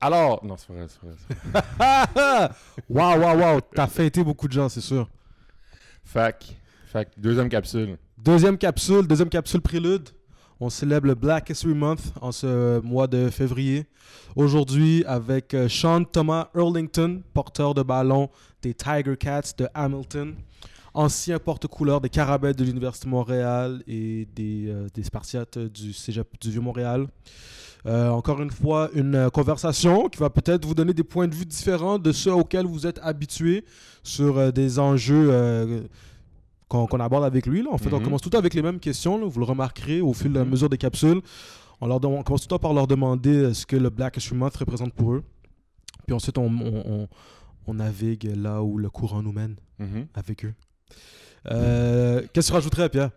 Alors, 0.00 0.44
non, 0.44 0.56
c'est 0.56 0.72
vrai, 0.72 0.86
c'est 0.88 1.06
vrai. 1.06 1.16
c'est 1.26 2.20
vrai. 2.20 2.48
Waouh, 2.88 3.20
waouh, 3.20 3.38
waouh. 3.38 3.60
T'as 3.74 3.86
feinté 3.86 4.22
beaucoup 4.22 4.46
de 4.46 4.52
gens, 4.52 4.68
c'est 4.68 4.80
sûr. 4.80 5.08
Fac, 6.04 6.56
fac, 6.86 7.08
deuxième 7.16 7.48
capsule. 7.48 7.98
Deuxième 8.18 8.58
capsule, 8.58 9.06
deuxième 9.06 9.28
capsule 9.28 9.60
prélude. 9.60 10.08
On 10.58 10.70
célèbre 10.70 11.06
le 11.08 11.14
Black 11.14 11.50
History 11.50 11.74
Month 11.74 12.00
en 12.20 12.32
ce 12.32 12.80
mois 12.80 13.06
de 13.06 13.28
février. 13.28 13.86
Aujourd'hui, 14.36 15.04
avec 15.06 15.52
euh, 15.52 15.68
Sean 15.68 16.04
Thomas 16.04 16.48
Earlington, 16.54 17.22
porteur 17.34 17.74
de 17.74 17.82
ballon 17.82 18.30
des 18.62 18.72
Tiger 18.72 19.16
Cats 19.18 19.52
de 19.58 19.68
Hamilton, 19.74 20.34
ancien 20.94 21.38
porte-couleur 21.38 22.00
des 22.00 22.08
Carabins 22.08 22.52
de 22.52 22.64
l'Université 22.64 23.04
de 23.04 23.10
Montréal 23.10 23.82
et 23.86 24.26
des, 24.34 24.68
euh, 24.68 24.88
des 24.94 25.02
Spartiates 25.02 25.58
du 25.58 25.92
Cégep 25.92 26.28
du 26.40 26.50
Vieux-Montréal. 26.50 27.06
Euh, 27.86 28.08
encore 28.10 28.42
une 28.42 28.50
fois, 28.50 28.90
une 28.94 29.14
euh, 29.14 29.30
conversation 29.30 30.08
qui 30.08 30.18
va 30.18 30.28
peut-être 30.28 30.64
vous 30.64 30.74
donner 30.74 30.92
des 30.92 31.04
points 31.04 31.28
de 31.28 31.34
vue 31.34 31.46
différents 31.46 31.98
de 31.98 32.10
ceux 32.12 32.32
auxquels 32.34 32.66
vous 32.66 32.86
êtes 32.86 32.98
habitués 33.02 33.64
sur 34.02 34.38
euh, 34.38 34.50
des 34.50 34.78
enjeux 34.78 35.86
qu'on 36.68 36.86
aborde 37.00 37.24
avec 37.24 37.46
lui. 37.46 37.62
là. 37.62 37.68
En 37.70 37.78
fait, 37.78 37.92
on 37.92 37.98
Mhm. 37.98 38.04
commence 38.04 38.22
tout 38.22 38.36
avec 38.36 38.54
les 38.54 38.62
mêmes 38.62 38.80
questions. 38.80 39.18
là. 39.18 39.26
Vous 39.26 39.38
le 39.38 39.46
remarquerez 39.46 40.00
au 40.00 40.12
fil 40.12 40.32
de 40.32 40.38
la 40.38 40.44
Mhm. 40.44 40.50
mesure 40.50 40.68
des 40.68 40.78
capsules. 40.78 41.20
On, 41.80 41.86
leur 41.86 42.04
on 42.04 42.22
commence 42.24 42.40
tout 42.40 42.46
le 42.46 42.50
temps 42.50 42.58
par 42.58 42.72
leur 42.74 42.86
demander 42.88 43.54
ce 43.54 43.64
que 43.66 43.76
le 43.76 43.88
Black 43.90 44.16
History 44.16 44.36
Month 44.36 44.56
représente 44.56 44.92
pour 44.94 45.12
eux. 45.14 45.22
Puis 46.06 46.14
ensuite, 46.14 46.38
on, 46.38 46.46
on- 46.46 46.82
on- 47.02 47.08
on 47.68 47.74
navigue 47.74 48.32
là 48.36 48.62
où 48.62 48.78
le 48.78 48.90
courant 48.90 49.22
nous 49.22 49.32
mène 49.32 49.56
Mhm. 49.78 50.06
avec 50.14 50.44
eux. 50.44 50.54
Euh, 51.50 52.22
Qu'est-ce 52.32 52.46
que 52.48 52.52
tu 52.52 52.54
rajouterais, 52.54 52.88
Pierre? 52.88 53.10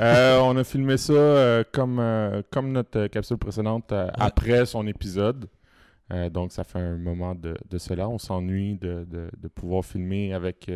Euh, 0.00 0.38
on 0.40 0.56
a 0.56 0.64
filmé 0.64 0.96
ça 0.96 1.12
euh, 1.12 1.64
comme, 1.72 1.98
euh, 1.98 2.42
comme 2.50 2.72
notre 2.72 3.06
capsule 3.08 3.36
précédente 3.38 3.92
après 4.18 4.64
son 4.66 4.86
épisode. 4.86 5.48
Donc, 6.32 6.52
ça 6.52 6.62
fait 6.64 6.78
un 6.78 6.96
moment 6.96 7.34
de, 7.34 7.56
de 7.68 7.78
cela. 7.78 8.08
On 8.08 8.18
s'ennuie 8.18 8.76
de, 8.76 9.04
de- 9.10 9.28
de 9.36 9.48
pouvoir 9.48 9.84
filmer 9.84 10.32
avec 10.32 10.70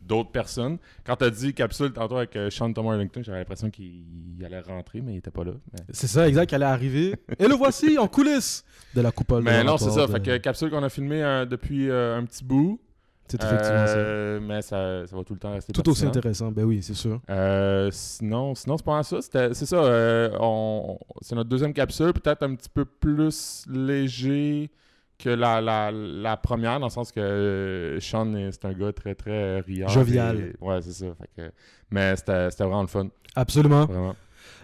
d'autres 0.00 0.30
personnes. 0.30 0.78
Quand 1.04 1.16
tu 1.16 1.24
as 1.24 1.30
dit 1.30 1.52
capsule 1.52 1.92
tantôt 1.92 2.16
avec 2.18 2.38
Sean 2.50 2.72
Thomas 2.72 2.92
Arlington, 2.92 3.22
j'avais 3.24 3.38
l'impression 3.38 3.70
qu'il 3.70 4.04
allait 4.44 4.60
rentrer, 4.60 5.00
mais 5.00 5.14
il 5.14 5.16
était 5.16 5.32
pas 5.32 5.42
là. 5.42 5.50
Mais, 5.72 5.80
C'est 5.90 6.06
ça, 6.06 6.28
exact, 6.28 6.46
qui 6.46 6.54
allait 6.54 6.64
arriver. 6.64 7.16
Et 7.40 7.48
le 7.48 7.54
voici 7.56 7.98
en 7.98 8.06
coulisses 8.06 8.64
de 8.94 9.00
la 9.00 9.10
coupole. 9.10 9.42
mais 9.42 9.64
non, 9.64 9.78
c'est 9.78 9.90
ça. 9.90 10.06
Fait 10.06 10.22
que 10.22 10.36
capsule 10.36 10.70
qu'on 10.70 10.82
a 10.84 10.88
filmé 10.90 11.44
depuis 11.50 11.90
un 11.90 12.24
petit 12.24 12.44
bout. 12.44 12.80
C'est 13.28 13.42
effectivement 13.42 13.86
ça. 13.86 13.96
Euh, 13.96 14.40
mais 14.40 14.62
ça, 14.62 15.06
ça 15.06 15.16
va 15.16 15.24
tout 15.24 15.34
le 15.34 15.38
temps 15.40 15.52
rester 15.52 15.72
Tout 15.72 15.88
aussi 15.88 16.06
intéressant, 16.06 16.50
ben 16.52 16.64
oui, 16.64 16.82
c'est 16.82 16.94
sûr. 16.94 17.20
Euh, 17.30 17.88
sinon, 17.92 18.54
sinon 18.54 18.76
c'est 18.76 18.84
pas 18.86 19.02
ça. 19.02 19.18
C'est 19.20 19.54
ça. 19.54 19.76
euh, 19.76 20.30
on- 20.40 20.98
c'est 21.20 21.34
notre 21.34 21.48
deuxième 21.50 21.72
capsule, 21.72 22.12
peut-être 22.12 22.42
un 22.42 22.54
petit 22.54 22.68
peu 22.68 22.84
plus 22.84 23.64
léger 23.68 24.70
que 25.18 25.30
la, 25.30 25.60
la, 25.60 25.90
la 25.92 26.36
première, 26.36 26.78
dans 26.78 26.86
le 26.86 26.90
sens 26.90 27.10
que 27.10 27.20
euh, 27.20 28.00
Sean, 28.00 28.34
est- 28.34 28.52
c'est 28.52 28.64
un 28.66 28.72
gars 28.74 28.92
très, 28.92 29.14
très 29.14 29.60
riant. 29.60 29.88
Jovial. 29.88 30.38
et- 30.38 30.64
ouais, 30.64 30.82
c'est 30.82 30.92
ça. 30.92 31.06
Fait 31.18 31.30
que- 31.42 31.52
mais 31.90 32.14
c'était 32.16 32.50
c'était 32.50 32.64
vraiment 32.64 32.82
le 32.82 32.88
fun. 32.88 33.08
Absolument. 33.34 33.86
Vraiment. 33.86 34.14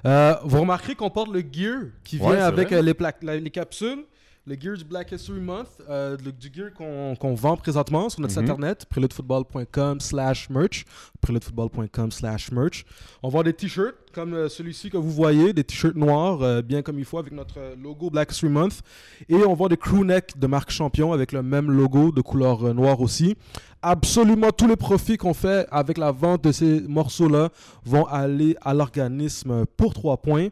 Euh, 0.04 0.34
vous 0.44 0.60
remarquerez 0.60 0.94
qu'on 0.94 1.10
porte 1.10 1.32
le 1.32 1.40
gear 1.40 1.82
qui 2.04 2.18
vient 2.18 2.28
Ouais, 2.30 2.38
avec 2.38 2.72
euh, 2.72 2.82
les, 2.82 3.40
les 3.40 3.50
capsules. 3.50 4.04
Le 4.44 4.56
gear 4.60 4.76
du 4.76 4.82
Black 4.84 5.12
History 5.12 5.38
Month, 5.38 5.68
euh, 5.88 6.16
le- 6.24 6.32
du 6.32 6.50
gear 6.52 6.70
qu'on 6.74 7.34
vend 7.34 7.56
présentement 7.56 8.08
sur 8.08 8.20
notre 8.20 8.32
site 8.32 8.42
Mhm. 8.42 8.50
internet, 8.50 8.86
préludfootball.com 8.90 10.00
slash 10.00 10.50
merch, 10.50 10.84
préludfootball.com 11.20 12.10
slash 12.10 12.50
merch. 12.50 12.84
On 13.22 13.28
vend 13.28 13.44
des 13.44 13.52
t-shirts 13.52 13.94
comme 14.12 14.34
euh, 14.34 14.48
celui-ci 14.48 14.90
que 14.90 14.96
vous 14.96 15.12
voyez, 15.12 15.52
des 15.52 15.62
t-shirts 15.62 15.94
noirs, 15.94 16.42
euh, 16.42 16.60
bien 16.60 16.82
comme 16.82 16.98
il 16.98 17.04
faut, 17.04 17.18
avec 17.18 17.32
notre 17.32 17.60
logo 17.80 18.10
Black 18.10 18.32
History 18.32 18.52
Month. 18.52 18.80
Et 19.28 19.36
on 19.36 19.54
vend 19.54 19.68
des 19.68 19.76
crew 19.76 20.02
neck 20.04 20.36
de 20.36 20.46
marque 20.48 20.70
Champion 20.72 21.12
avec 21.12 21.30
le 21.30 21.44
même 21.44 21.70
logo 21.70 22.10
de 22.10 22.20
couleur 22.20 22.66
euh, 22.66 22.72
noire 22.74 23.00
aussi. 23.00 23.36
Absolument 23.80 24.50
tous 24.50 24.66
les 24.66 24.76
profits 24.76 25.16
qu'on 25.18 25.34
fait 25.34 25.66
avec 25.70 25.98
la 25.98 26.10
vente 26.10 26.42
de 26.44 26.50
ces 26.52 26.80
morceaux-là 26.80 27.50
vont 27.84 28.06
aller 28.06 28.56
à 28.60 28.74
l'organisme 28.74 29.66
pour 29.76 29.94
3 29.94 30.16
points. 30.16 30.48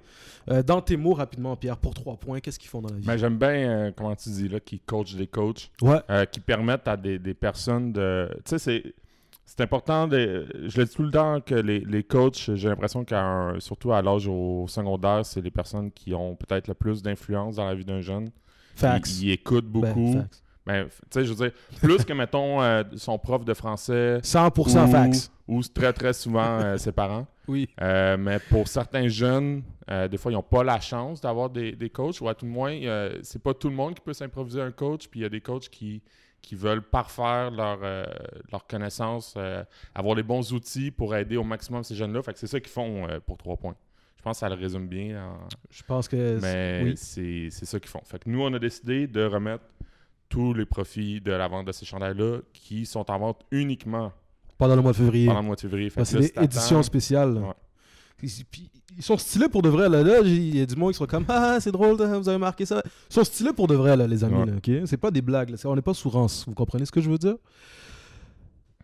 Euh, 0.50 0.62
dans 0.62 0.80
tes 0.80 0.96
mots, 0.96 1.14
rapidement, 1.14 1.54
Pierre, 1.56 1.76
pour 1.76 1.94
3 1.94 2.16
points, 2.16 2.40
qu'est-ce 2.40 2.58
qu'ils 2.58 2.68
font 2.70 2.80
dans 2.82 2.88
la 2.90 2.96
vie? 2.96 3.06
Mais 3.06 3.18
j'aime 3.18 3.38
bien, 3.38 3.48
euh, 3.50 3.92
comment 3.96 4.16
tu 4.16 4.30
dis 4.30 4.48
là, 4.48 4.58
qui 4.60 4.80
coach 4.80 5.14
des 5.14 5.26
coachs. 5.28 5.70
Ouais, 5.82 6.00
euh, 6.10 6.24
qui 6.24 6.40
permettent 6.40 6.88
à 6.88 6.96
des, 6.96 7.18
des 7.18 7.34
personnes 7.34 7.92
de. 7.92 8.28
Tu 8.44 8.50
sais, 8.50 8.58
c'est. 8.58 8.94
C'est 9.46 9.62
important, 9.62 10.06
de, 10.06 10.46
je 10.68 10.78
le 10.80 10.86
dis 10.86 10.94
tout 10.94 11.02
le 11.02 11.10
temps, 11.10 11.40
que 11.40 11.56
les, 11.56 11.80
les 11.80 12.04
coachs, 12.04 12.50
j'ai 12.54 12.68
l'impression 12.68 13.04
qu'à 13.04 13.54
surtout 13.58 13.92
à 13.92 14.00
l'âge 14.00 14.28
au 14.28 14.66
secondaire, 14.68 15.26
c'est 15.26 15.40
les 15.40 15.50
personnes 15.50 15.90
qui 15.90 16.14
ont 16.14 16.36
peut-être 16.36 16.68
le 16.68 16.74
plus 16.74 17.02
d'influence 17.02 17.56
dans 17.56 17.66
la 17.66 17.74
vie 17.74 17.84
d'un 17.84 18.00
jeune. 18.00 18.30
facts. 18.76 19.08
Ils, 19.10 19.24
ils 19.24 19.30
écoutent 19.32 19.66
Ben, 19.66 19.92
beaucoup. 19.92 20.12
facts. 20.12 20.22
Ben, 20.22 20.49
f- 20.72 20.86
tu 20.88 20.90
sais, 21.10 21.24
je 21.24 21.32
veux 21.32 21.48
dire, 21.48 21.52
plus 21.80 22.04
que, 22.04 22.12
mettons, 22.12 22.60
euh, 22.62 22.82
son 22.96 23.18
prof 23.18 23.44
de 23.44 23.54
français 23.54 24.18
100% 24.22 24.84
ou, 24.86 24.90
facts. 24.90 25.30
ou 25.48 25.62
très, 25.62 25.92
très 25.92 26.12
souvent 26.12 26.60
euh, 26.60 26.76
ses 26.76 26.92
parents. 26.92 27.26
Oui. 27.48 27.68
Euh, 27.80 28.16
mais 28.16 28.38
pour 28.38 28.68
certains 28.68 29.08
jeunes, 29.08 29.64
des 30.08 30.16
fois, 30.18 30.30
ils 30.30 30.36
n'ont 30.36 30.42
pas 30.42 30.62
la 30.62 30.78
chance 30.78 31.20
d'avoir 31.20 31.50
des, 31.50 31.72
des 31.72 31.90
coachs, 31.90 32.20
ou 32.20 32.28
à 32.28 32.34
tout 32.36 32.44
le 32.46 32.52
moins, 32.52 32.78
c'est 33.22 33.42
pas 33.42 33.54
tout 33.54 33.68
le 33.68 33.74
monde 33.74 33.94
qui 33.96 34.00
peut 34.02 34.12
s'improviser 34.12 34.60
un 34.60 34.70
coach, 34.70 35.08
puis 35.08 35.18
il 35.18 35.22
y 35.24 35.26
a 35.26 35.28
des 35.28 35.40
coachs 35.40 35.68
qui, 35.68 36.00
qui 36.42 36.54
veulent 36.54 36.82
parfaire 36.82 37.50
leur, 37.50 37.80
euh, 37.82 38.04
leur 38.52 38.68
connaissance, 38.68 39.34
euh, 39.36 39.64
avoir 39.96 40.14
les 40.14 40.22
bons 40.22 40.52
outils 40.52 40.92
pour 40.92 41.16
aider 41.16 41.36
au 41.36 41.42
maximum 41.42 41.82
ces 41.82 41.96
jeunes-là. 41.96 42.22
Fait 42.22 42.32
que 42.34 42.38
c'est 42.38 42.46
ça 42.46 42.60
qu'ils 42.60 42.70
font 42.70 43.08
pour 43.26 43.36
trois 43.36 43.56
points. 43.56 43.74
Je 44.18 44.22
pense 44.22 44.36
que 44.36 44.40
ça 44.40 44.48
le 44.48 44.54
résume 44.54 44.86
bien. 44.86 45.24
en- 45.24 45.48
Je 45.70 45.82
pense 45.82 46.06
que. 46.06 46.38
Mais 46.40 46.82
oui. 46.84 46.92
c'est 46.96 47.50
ça 47.50 47.80
qu'ils 47.80 47.90
font. 47.90 48.02
Fait 48.04 48.20
que 48.22 48.28
nous, 48.30 48.42
on 48.42 48.52
a 48.54 48.58
décidé 48.60 49.08
de 49.08 49.24
remettre 49.24 49.64
tous 50.30 50.54
les 50.54 50.64
profits 50.64 51.20
de 51.20 51.32
la 51.32 51.46
vente 51.48 51.66
de 51.66 51.72
ces 51.72 51.84
chandails-là 51.84 52.38
qui 52.54 52.86
sont 52.86 53.10
en 53.10 53.18
vente 53.18 53.40
uniquement 53.50 54.12
Pendant 54.56 54.76
le 54.76 54.80
mois 54.82 54.92
de 54.92 54.96
février. 54.96 55.26
pendant 55.26 55.40
le 55.40 55.46
mois 55.46 55.56
de 55.56 55.60
février. 55.60 55.90
Que 55.90 56.04
c'est 56.04 56.18
des 56.20 56.32
éditions 56.40 56.82
spéciales. 56.82 57.34
Ouais. 57.34 57.52
Ils, 58.22 58.44
puis, 58.50 58.70
ils 58.96 59.02
sont 59.02 59.16
stylés 59.18 59.48
pour 59.48 59.60
de 59.62 59.68
vrai. 59.68 59.88
Là, 59.88 60.02
là 60.02 60.20
il 60.22 60.56
y 60.56 60.60
a 60.60 60.66
du 60.66 60.76
monde 60.76 60.92
qui 60.92 60.98
sont 60.98 61.06
comme 61.06 61.24
Ah, 61.28 61.58
c'est 61.60 61.72
drôle, 61.72 61.96
vous 61.96 62.28
avez 62.28 62.38
marqué 62.38 62.64
ça. 62.64 62.82
Ils 63.10 63.14
sont 63.14 63.24
stylés 63.24 63.52
pour 63.52 63.66
de 63.66 63.74
vrai, 63.74 63.96
là, 63.96 64.06
les 64.06 64.22
amis. 64.22 64.36
Ouais. 64.36 64.46
là, 64.46 64.52
ok? 64.56 64.86
C'est 64.86 64.96
pas 64.98 65.10
des 65.10 65.22
blagues. 65.22 65.50
là. 65.50 65.56
On 65.64 65.74
n'est 65.74 65.82
pas 65.82 65.94
sous 65.94 66.08
rance. 66.10 66.44
Vous 66.46 66.54
comprenez 66.54 66.84
ce 66.86 66.92
que 66.92 67.00
je 67.00 67.10
veux 67.10 67.18
dire? 67.18 67.36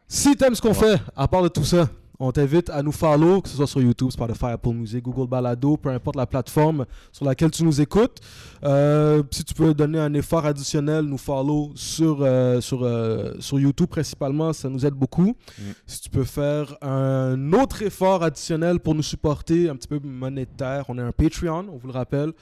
Si 0.08 0.34
t'aimes 0.36 0.54
ce 0.54 0.62
qu'on 0.62 0.68
Ouais. 0.68 0.74
fait, 0.96 1.00
à 1.16 1.26
part 1.28 1.42
de 1.42 1.48
tout 1.48 1.64
ça, 1.64 1.88
on 2.19 2.32
t'invite 2.32 2.71
à 2.71 2.82
nous 2.82 2.93
follow, 2.93 3.41
que 3.41 3.49
ce 3.49 3.56
soit 3.56 3.66
sur 3.66 3.81
YouTube, 3.81 4.10
Spotify, 4.10 4.47
Apple 4.47 4.71
Music, 4.71 5.03
Google 5.03 5.28
Balado, 5.28 5.77
peu 5.77 5.91
importe 5.91 6.16
la 6.16 6.27
plateforme 6.27 6.87
sur 7.12 7.25
laquelle 7.25 7.50
tu 7.50 7.65
nous 7.65 7.81
écoutes. 7.81 8.19
Euh, 8.65 9.22
si 9.31 9.44
tu 9.44 9.54
peux 9.54 9.75
donner 9.75 9.99
un 9.99 10.12
effort 10.15 10.47
additionnel, 10.47 11.05
nous 11.05 11.19
follow 11.19 11.72
sur, 11.75 12.19
euh, 12.21 12.60
sur, 12.60 12.82
euh, 12.82 13.34
sur 13.41 13.59
YouTube 13.59 13.88
principalement, 13.88 14.53
ça 14.53 14.69
nous 14.69 14.87
aide 14.87 14.94
beaucoup. 14.94 15.37
Mm. 15.59 15.62
Si 15.87 16.00
tu 16.00 16.10
peux 16.10 16.25
faire 16.25 16.76
un 16.82 17.53
autre 17.53 17.82
effort 17.82 18.22
additionnel 18.22 18.81
pour 18.81 18.94
nous 18.94 19.03
supporter, 19.03 19.69
un 19.69 19.76
petit 19.76 19.88
peu 19.88 20.00
monétaire, 20.03 20.84
on 20.88 20.99
a 20.99 21.03
un 21.05 21.12
Patreon, 21.12 21.66
on 21.72 21.76
vous 21.76 21.88
le 21.88 21.93
rappelle. 21.93 22.32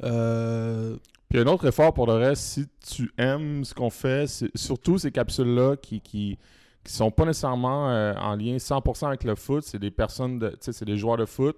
Puis 0.00 1.38
un 1.38 1.46
autre 1.46 1.66
effort 1.66 1.92
pour 1.92 2.06
le 2.06 2.14
reste, 2.14 2.42
si 2.42 2.66
tu 2.80 3.12
aimes 3.18 3.62
ce 3.64 3.74
qu'on 3.74 3.90
fait, 3.90 4.26
surtout 4.54 4.96
ces 4.96 5.10
capsules-là 5.10 5.76
qui, 5.76 6.00
qui, 6.00 6.38
qui 6.88 6.94
sont 6.94 7.10
pas 7.10 7.26
nécessairement 7.26 7.90
euh, 7.90 8.14
en 8.14 8.34
lien 8.34 8.56
100% 8.56 9.08
avec 9.08 9.22
le 9.24 9.34
foot, 9.34 9.62
c'est 9.62 9.78
des 9.78 9.90
personnes, 9.90 10.38
de, 10.38 10.48
tu 10.48 10.56
sais, 10.60 10.72
c'est 10.72 10.86
des 10.86 10.96
joueurs 10.96 11.18
de 11.18 11.26
foot. 11.26 11.56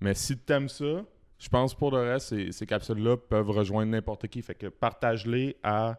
Mais 0.00 0.12
si 0.12 0.38
tu 0.38 0.52
aimes 0.52 0.68
ça, 0.68 1.02
je 1.38 1.48
pense 1.48 1.74
pour 1.74 1.90
le 1.90 2.02
reste, 2.02 2.28
ces, 2.28 2.52
ces 2.52 2.66
capsules-là 2.66 3.16
peuvent 3.16 3.48
rejoindre 3.48 3.90
n'importe 3.92 4.28
qui. 4.28 4.42
Fait 4.42 4.54
que 4.54 4.66
partage-les 4.66 5.56
à 5.62 5.98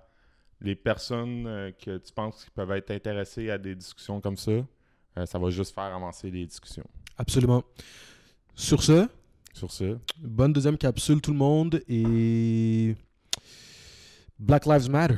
les 0.61 0.75
personnes 0.75 1.47
euh, 1.47 1.71
que 1.71 1.97
tu 1.97 2.13
penses 2.13 2.45
qui 2.45 2.51
peuvent 2.51 2.71
être 2.73 2.91
intéressées 2.91 3.49
à 3.49 3.57
des 3.57 3.73
discussions 3.73 4.21
comme 4.21 4.37
ça. 4.37 4.51
Euh, 4.51 5.25
ça 5.25 5.39
va 5.39 5.49
juste 5.49 5.73
faire 5.73 5.95
avancer 5.95 6.29
les 6.29 6.45
discussions. 6.45 6.85
absolument. 7.17 7.63
Sur 8.53 8.83
ce, 8.83 9.07
Sur 9.53 9.71
ça, 9.71 9.85
bonne 10.19 10.53
deuxième 10.53 10.77
capsule 10.77 11.19
tout 11.19 11.31
le 11.31 11.37
monde 11.37 11.81
et 11.87 12.95
Black 14.37 14.67
Lives 14.67 14.89
Matter. 14.91 15.15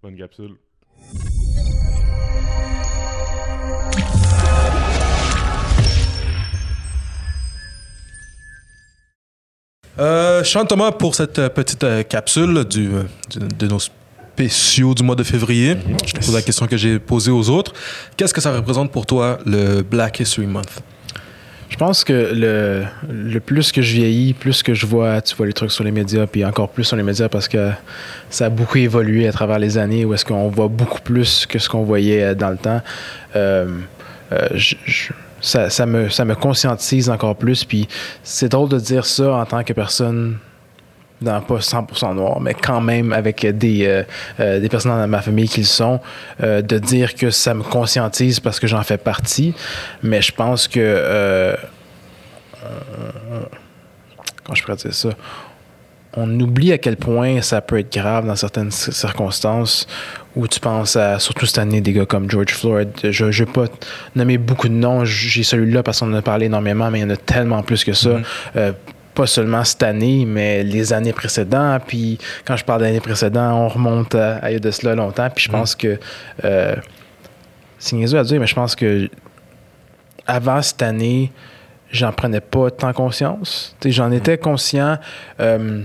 bonne 0.00 0.16
capsule. 0.16 0.56
Euh, 9.98 10.44
Sean 10.44 10.64
Thomas, 10.64 10.92
pour 10.92 11.14
cette 11.14 11.38
euh, 11.38 11.48
petite 11.48 11.82
euh, 11.84 12.02
capsule 12.02 12.64
du, 12.64 12.88
euh, 12.88 13.02
du- 13.30 13.38
de 13.56 13.66
nos 13.66 13.80
spéciaux 13.80 14.94
du 14.94 15.02
mois 15.02 15.16
de 15.16 15.24
février, 15.24 15.76
je 16.06 16.12
te 16.12 16.18
pose 16.24 16.34
la 16.34 16.42
question 16.42 16.66
que 16.68 16.76
j'ai 16.76 16.98
posée 17.00 17.32
aux 17.32 17.50
autres. 17.50 17.72
Qu'est-ce 18.16 18.32
que 18.32 18.40
ça 18.40 18.52
représente 18.52 18.92
pour 18.92 19.06
toi, 19.06 19.38
le 19.44 19.82
Black 19.82 20.20
History 20.20 20.46
Month? 20.46 20.82
Je 21.68 21.76
pense 21.76 22.02
que 22.04 22.30
le, 22.32 22.84
le 23.10 23.40
plus 23.40 23.72
que 23.72 23.82
je 23.82 23.92
vieillis, 23.94 24.32
plus 24.34 24.62
que 24.62 24.72
je 24.72 24.86
vois, 24.86 25.20
tu 25.20 25.34
vois 25.36 25.46
les 25.46 25.52
trucs 25.52 25.72
sur 25.72 25.84
les 25.84 25.90
médias, 25.90 26.26
puis 26.26 26.44
encore 26.44 26.68
plus 26.70 26.84
sur 26.84 26.96
les 26.96 27.02
médias 27.02 27.28
parce 27.28 27.46
que 27.48 27.70
ça 28.30 28.46
a 28.46 28.48
beaucoup 28.50 28.78
évolué 28.78 29.26
à 29.28 29.32
travers 29.32 29.58
les 29.58 29.76
années, 29.76 30.04
où 30.04 30.14
est-ce 30.14 30.24
qu'on 30.24 30.48
voit 30.48 30.68
beaucoup 30.68 31.00
plus 31.00 31.44
que 31.44 31.58
ce 31.58 31.68
qu'on 31.68 31.82
voyait 31.82 32.34
dans 32.34 32.50
le 32.50 32.56
temps. 32.56 32.80
Euh, 33.36 33.66
je- 34.54 34.76
je- 34.86 35.12
ça, 35.40 35.86
me, 35.86 36.08
ça 36.08 36.24
me 36.24 36.34
conscientise 36.34 37.10
encore 37.10 37.36
plus, 37.36 37.64
puis 37.64 37.88
c'est 38.22 38.48
drôle 38.48 38.68
de 38.68 38.78
dire 38.78 39.06
ça 39.06 39.34
en 39.34 39.46
tant 39.46 39.62
que 39.62 39.72
personne 39.72 40.38
dans 41.20 41.40
pas 41.40 41.58
100% 41.58 42.14
noir, 42.14 42.40
mais 42.40 42.54
quand 42.54 42.80
même 42.80 43.12
avec 43.12 43.44
des, 43.44 43.86
euh, 43.86 44.02
euh, 44.40 44.60
des 44.60 44.68
personnes 44.68 44.92
dans 44.92 45.08
ma 45.08 45.20
famille 45.20 45.48
qui 45.48 45.60
le 45.60 45.66
sont, 45.66 46.00
euh, 46.42 46.62
de 46.62 46.78
dire 46.78 47.14
que 47.14 47.30
ça 47.30 47.54
me 47.54 47.62
conscientise 47.62 48.40
parce 48.40 48.60
que 48.60 48.66
j'en 48.66 48.82
fais 48.82 48.98
partie. 48.98 49.54
Mais 50.02 50.22
je 50.22 50.32
pense 50.32 50.68
que. 50.68 51.56
comment 54.44 54.54
je 54.54 54.62
pourrais 54.62 54.76
dire 54.76 54.94
ça? 54.94 55.10
On 56.14 56.40
oublie 56.40 56.72
à 56.72 56.78
quel 56.78 56.96
point 56.96 57.42
ça 57.42 57.60
peut 57.60 57.78
être 57.78 57.92
grave 57.92 58.26
dans 58.26 58.36
certaines 58.36 58.70
circonstances 58.70 59.86
où 60.34 60.48
tu 60.48 60.58
penses 60.58 60.96
à, 60.96 61.18
surtout 61.18 61.46
cette 61.46 61.58
année, 61.58 61.80
des 61.80 61.92
gars 61.92 62.06
comme 62.06 62.30
George 62.30 62.54
Floyd. 62.54 62.90
Je 63.02 63.24
ne 63.24 63.30
vais 63.30 63.46
pas 63.46 63.66
nommer 64.14 64.38
beaucoup 64.38 64.68
de 64.68 64.74
noms, 64.74 65.04
j'ai 65.04 65.42
celui-là 65.42 65.82
parce 65.82 66.00
qu'on 66.00 66.12
en 66.12 66.16
a 66.16 66.22
parlé 66.22 66.46
énormément, 66.46 66.90
mais 66.90 67.00
il 67.00 67.02
y 67.02 67.04
en 67.04 67.10
a 67.10 67.16
tellement 67.16 67.62
plus 67.62 67.84
que 67.84 67.92
ça. 67.92 68.20
Euh, 68.56 68.72
pas 69.14 69.26
seulement 69.26 69.64
cette 69.64 69.82
année, 69.82 70.24
mais 70.24 70.62
les 70.62 70.92
années 70.92 71.12
précédentes. 71.12 71.82
Puis 71.88 72.18
quand 72.44 72.56
je 72.56 72.64
parle 72.64 72.82
d'années 72.82 73.00
précédentes, 73.00 73.52
on 73.52 73.68
remonte 73.68 74.14
à, 74.14 74.36
à 74.36 74.50
il 74.50 74.54
y 74.54 74.56
a 74.56 74.60
de 74.60 74.70
cela 74.70 74.94
longtemps. 74.94 75.28
Puis 75.34 75.44
je 75.44 75.50
pense 75.50 75.74
que 75.74 75.98
euh, 76.44 76.76
c'est 77.78 77.96
niaiseux 77.96 78.18
à 78.18 78.24
dire, 78.24 78.40
mais 78.40 78.46
je 78.46 78.54
pense 78.54 78.76
que 78.76 79.10
avant 80.26 80.62
cette 80.62 80.82
année, 80.82 81.32
j'en 81.90 82.12
prenais 82.12 82.40
pas 82.40 82.70
tant 82.70 82.92
conscience. 82.92 83.76
J'en 83.84 84.12
étais 84.12 84.38
conscient. 84.38 84.98
euh, 85.40 85.82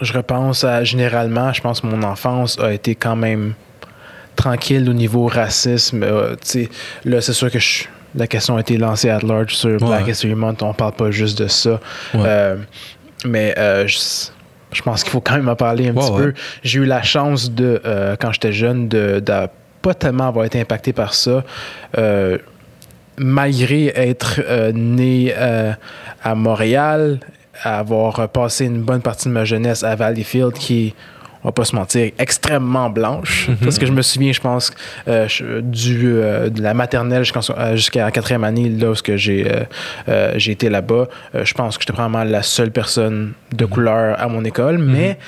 je 0.00 0.12
repense 0.12 0.64
à 0.64 0.84
généralement, 0.84 1.52
je 1.52 1.60
pense 1.60 1.80
que 1.80 1.86
mon 1.86 2.02
enfance 2.02 2.58
a 2.58 2.72
été 2.72 2.94
quand 2.94 3.16
même 3.16 3.54
tranquille 4.36 4.88
au 4.88 4.92
niveau 4.94 5.26
racisme. 5.26 6.02
Euh, 6.02 6.34
là, 7.04 7.20
c'est 7.20 7.32
sûr 7.34 7.50
que 7.50 7.58
je- 7.58 7.84
la 8.14 8.26
question 8.26 8.56
a 8.56 8.60
été 8.60 8.76
lancée 8.78 9.10
à 9.10 9.18
large 9.20 9.54
sur 9.54 9.76
Black 9.78 10.08
History 10.08 10.34
Month. 10.34 10.62
On 10.62 10.72
parle 10.74 10.92
pas 10.92 11.10
juste 11.10 11.38
de 11.42 11.46
ça. 11.48 11.80
Ouais. 12.14 12.20
Euh, 12.24 12.56
mais 13.24 13.54
euh, 13.58 13.86
je, 13.86 13.98
je 14.72 14.82
pense 14.82 15.02
qu'il 15.02 15.10
faut 15.12 15.20
quand 15.20 15.34
même 15.36 15.48
en 15.48 15.56
parler 15.56 15.88
un 15.88 15.94
Ouais, 15.94 16.02
petit 16.02 16.12
ouais. 16.12 16.22
peu. 16.24 16.34
J'ai 16.62 16.78
eu 16.80 16.84
la 16.84 17.02
chance 17.02 17.50
de, 17.50 17.80
quand 18.20 18.32
j'étais 18.32 18.52
jeune, 18.52 18.88
de, 18.88 19.20
de 19.20 19.32
pas 19.82 19.94
tellement 19.94 20.28
avoir 20.28 20.44
été 20.46 20.60
impacté 20.60 20.92
par 20.92 21.12
ça. 21.14 21.42
Malgré 23.18 23.86
être 23.94 24.40
né 24.72 25.34
à 26.22 26.34
Montréal, 26.34 27.20
avoir 27.62 28.28
passé 28.28 28.66
une 28.66 28.82
bonne 28.82 29.02
partie 29.02 29.28
de 29.28 29.32
ma 29.32 29.44
jeunesse 29.44 29.84
à 29.84 29.94
Valleyfield, 29.94 30.52
qui 30.54 30.94
on 31.44 31.48
va 31.48 31.52
pas 31.52 31.64
se 31.64 31.74
mentir, 31.74 32.12
extrêmement 32.20 32.88
blanche. 32.88 33.50
Parce 33.62 33.78
que 33.78 33.84
je 33.86 33.90
me 33.90 34.02
souviens, 34.02 34.32
je 34.32 34.40
pense, 34.40 34.72
euh, 35.08 35.26
du, 35.60 36.12
euh, 36.14 36.48
de 36.48 36.62
la 36.62 36.72
maternelle 36.72 37.24
euh, 37.24 37.76
jusqu'à 37.76 38.04
la 38.04 38.10
quatrième 38.12 38.44
année, 38.44 38.68
là 38.68 38.90
où 38.90 38.94
ce 38.94 39.02
que 39.02 39.16
j'ai 39.16 39.50
euh, 40.08 40.32
j'ai 40.36 40.52
été 40.52 40.68
là-bas, 40.68 41.08
je 41.34 41.54
pense 41.54 41.76
que 41.76 41.82
j'étais 41.82 41.92
probablement 41.92 42.22
la 42.22 42.42
seule 42.42 42.70
personne 42.70 43.32
de 43.52 43.64
couleur 43.64 44.20
à 44.20 44.28
mon 44.28 44.44
école, 44.44 44.78
mais 44.78 45.18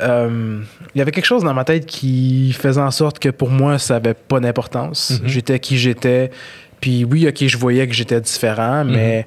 euh, 0.00 0.60
il 0.94 0.98
y 0.98 1.02
avait 1.02 1.10
quelque 1.10 1.26
chose 1.26 1.42
dans 1.42 1.54
ma 1.54 1.64
tête 1.64 1.86
qui 1.86 2.52
faisait 2.52 2.80
en 2.80 2.90
sorte 2.90 3.18
que 3.18 3.28
pour 3.28 3.50
moi, 3.50 3.78
ça 3.78 3.96
avait 3.96 4.14
pas 4.14 4.40
d'importance. 4.40 5.20
Mhm. 5.22 5.28
J'étais 5.28 5.58
qui 5.58 5.78
j'étais. 5.78 6.30
Puis 6.80 7.04
oui, 7.04 7.26
ok, 7.28 7.46
je 7.46 7.58
voyais 7.58 7.86
que 7.88 7.94
j'étais 7.94 8.20
différent, 8.20 8.84
mais 8.84 9.26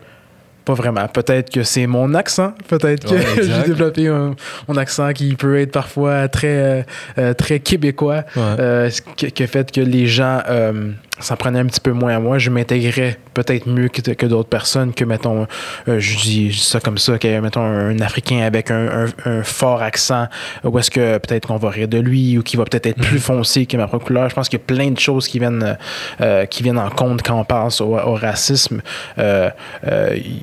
pas 0.65 0.73
vraiment. 0.73 1.07
Peut-être 1.07 1.49
que 1.49 1.63
c'est 1.63 1.87
mon 1.87 2.13
accent. 2.13 2.53
Peut-être 2.67 3.05
que 3.07 3.15
Ouais, 3.15 3.25
j'ai 3.43 3.63
développé 3.67 4.07
un, 4.07 4.35
mon 4.67 4.77
accent 4.77 5.11
qui 5.13 5.35
peut 5.35 5.59
être 5.59 5.71
parfois 5.71 6.27
très, 6.27 6.47
euh, 6.47 6.81
euh, 7.17 7.33
très 7.33 7.59
québécois. 7.59 8.23
Ouais. 8.35 8.41
Euh, 8.59 8.89
ce 8.89 9.01
qui, 9.01 9.31
qui 9.31 9.43
a 9.43 9.47
fait 9.47 9.71
que 9.71 9.81
les 9.81 10.07
gens 10.07 10.41
euh, 10.49 10.91
s'en 11.19 11.35
prenaient 11.35 11.59
un 11.59 11.65
petit 11.65 11.79
peu 11.81 11.91
moins 11.91 12.15
à 12.15 12.19
moi. 12.19 12.37
Je 12.37 12.49
m'intégrais 12.49 13.17
peut-être 13.33 13.67
mieux 13.67 13.87
que, 13.87 14.01
que 14.11 14.25
d'autres 14.25 14.49
personnes 14.49 14.93
que, 14.93 15.03
mettons, 15.05 15.47
euh, 15.87 15.99
je, 15.99 16.17
dis, 16.17 16.51
je 16.51 16.57
dis 16.57 16.63
ça 16.63 16.79
comme 16.79 16.97
ça, 16.97 17.17
que, 17.17 17.39
mettons, 17.39 17.61
un 17.63 17.99
Africain 17.99 18.41
avec 18.41 18.69
un, 18.71 19.05
un- 19.25 19.29
un 19.39 19.43
fort 19.43 19.81
accent, 19.81 20.27
où 20.63 20.77
est-ce 20.79 20.91
que 20.91 21.17
peut-être 21.17 21.47
qu'on 21.47 21.57
va 21.57 21.69
rire 21.69 21.87
de 21.87 21.97
lui 21.99 22.37
ou 22.37 22.43
qui 22.43 22.57
va 22.57 22.65
peut-être 22.65 22.85
être 22.87 23.01
plus 23.01 23.19
foncé 23.19 23.65
que 23.65 23.77
ma 23.77 23.87
propre 23.87 24.05
couleur. 24.05 24.29
Je 24.29 24.35
pense 24.35 24.49
qu'il 24.49 24.59
y 24.59 24.61
a 24.61 24.65
plein 24.65 24.91
de 24.91 24.99
choses 24.99 25.27
qui 25.27 25.39
viennent, 25.39 25.77
euh, 26.21 26.45
qui 26.45 26.61
viennent 26.63 26.77
en 26.79 26.89
compte 26.89 27.21
quand 27.23 27.39
on 27.39 27.45
pense 27.45 27.81
au, 27.81 27.95
au 27.97 28.13
racisme. 28.15 28.81
Euh, 29.17 29.49
euh, 29.87 30.15
y- 30.17 30.41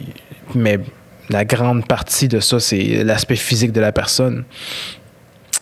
mais 0.55 0.79
la 1.31 1.45
grande 1.45 1.87
partie 1.87 2.29
de 2.29 2.41
ça, 2.41 2.59
c'est 2.61 3.05
l'aspect 3.05 3.37
physique 3.37 3.73
de 3.73 3.81
la 3.81 3.93
personne 3.93 4.45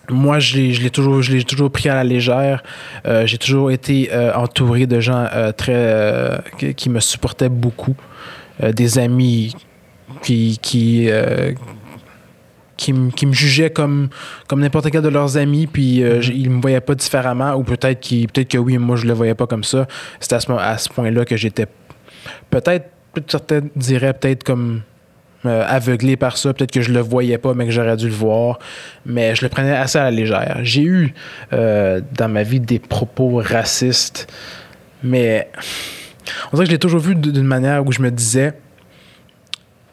moi, 0.09 0.39
je 0.39 0.57
l'ai, 0.57 0.73
je 0.73 0.83
l'ai 0.83 0.91
toujours, 0.91 1.21
je 1.21 1.33
l'ai 1.33 1.43
toujours 1.43 1.69
pris 1.73 1.89
à 1.89 1.95
la 1.97 2.05
légère. 2.05 2.63
Euh, 3.07 3.27
j'ai 3.27 3.39
toujours 3.39 3.73
été 3.73 4.09
euh, 4.13 4.33
entouré 4.35 4.87
de 4.87 5.01
gens 5.01 5.27
euh, 5.35 5.51
très 5.51 5.73
euh, 5.75 6.39
qui, 6.77 6.89
me 6.91 7.01
supportaient 7.01 7.49
beaucoup, 7.49 7.97
des 8.63 8.99
amis 9.01 9.53
qui 10.23 10.61
qui 10.63 11.09
qui, 12.77 12.93
me- 12.93 13.11
qui 13.11 13.27
me 13.27 13.33
jugeaient 13.33 13.71
comme 13.71 14.09
comme 14.47 14.61
n'importe 14.61 14.91
quel 14.93 15.03
de 15.03 15.09
leurs 15.09 15.37
amis, 15.39 15.67
puis 15.67 16.05
j- 16.21 16.35
ils 16.37 16.51
me 16.51 16.61
voyaient 16.61 16.81
pas 16.81 16.95
différemment, 16.95 17.55
ou 17.57 17.65
peut-être 17.65 17.99
qu'ils, 17.99 18.29
peut-être 18.29 18.49
que 18.53 18.59
oui, 18.59 18.79
moi 18.79 18.95
je 18.95 19.07
le 19.07 19.13
voyais 19.13 19.35
pas 19.35 19.49
comme 19.49 19.65
ça. 19.65 19.89
C'était 20.21 20.37
à 20.37 20.41
ce, 20.41 20.53
à 20.53 20.79
ce 20.79 20.89
point-là 20.89 21.25
que 21.25 21.37
j'étais 21.37 21.67
peut-être 22.51 22.89
certains 23.27 23.63
diraient 23.75 24.15
peut-être 24.15 24.45
comme 24.45 24.83
euh, 25.45 25.65
aveuglé 25.67 26.17
par 26.17 26.37
ça. 26.37 26.53
Peut-être 26.53 26.73
que 26.73 26.81
je 26.81 26.93
le 26.93 27.01
voyais 27.01 27.39
pas, 27.39 27.55
mais 27.55 27.67
que 27.67 27.71
j'aurais 27.71 27.97
dû 27.97 28.09
le 28.09 28.15
voir. 28.15 28.59
Mais 29.05 29.35
je 29.37 29.43
le 29.43 29.49
prenais 29.49 29.77
assez 29.77 29.99
à 29.99 30.05
la 30.05 30.11
légère. 30.11 30.59
J'ai 30.63 30.83
eu 30.83 31.15
euh, 31.53 32.01
dans 32.17 32.29
ma 32.29 32.43
vie 32.43 32.61
des 32.61 32.79
propos 32.79 33.41
racistes, 33.45 34.33
mais 35.03 35.49
on 36.53 36.57
dirait 36.57 36.65
que 36.65 36.71
je 36.71 36.73
l'ai 36.73 36.79
toujours 36.79 37.01
vu 37.01 37.15
d'une 37.15 37.47
manière 37.47 37.87
où 37.87 37.93
je 37.93 38.03
me 38.03 38.11
disais 38.11 38.55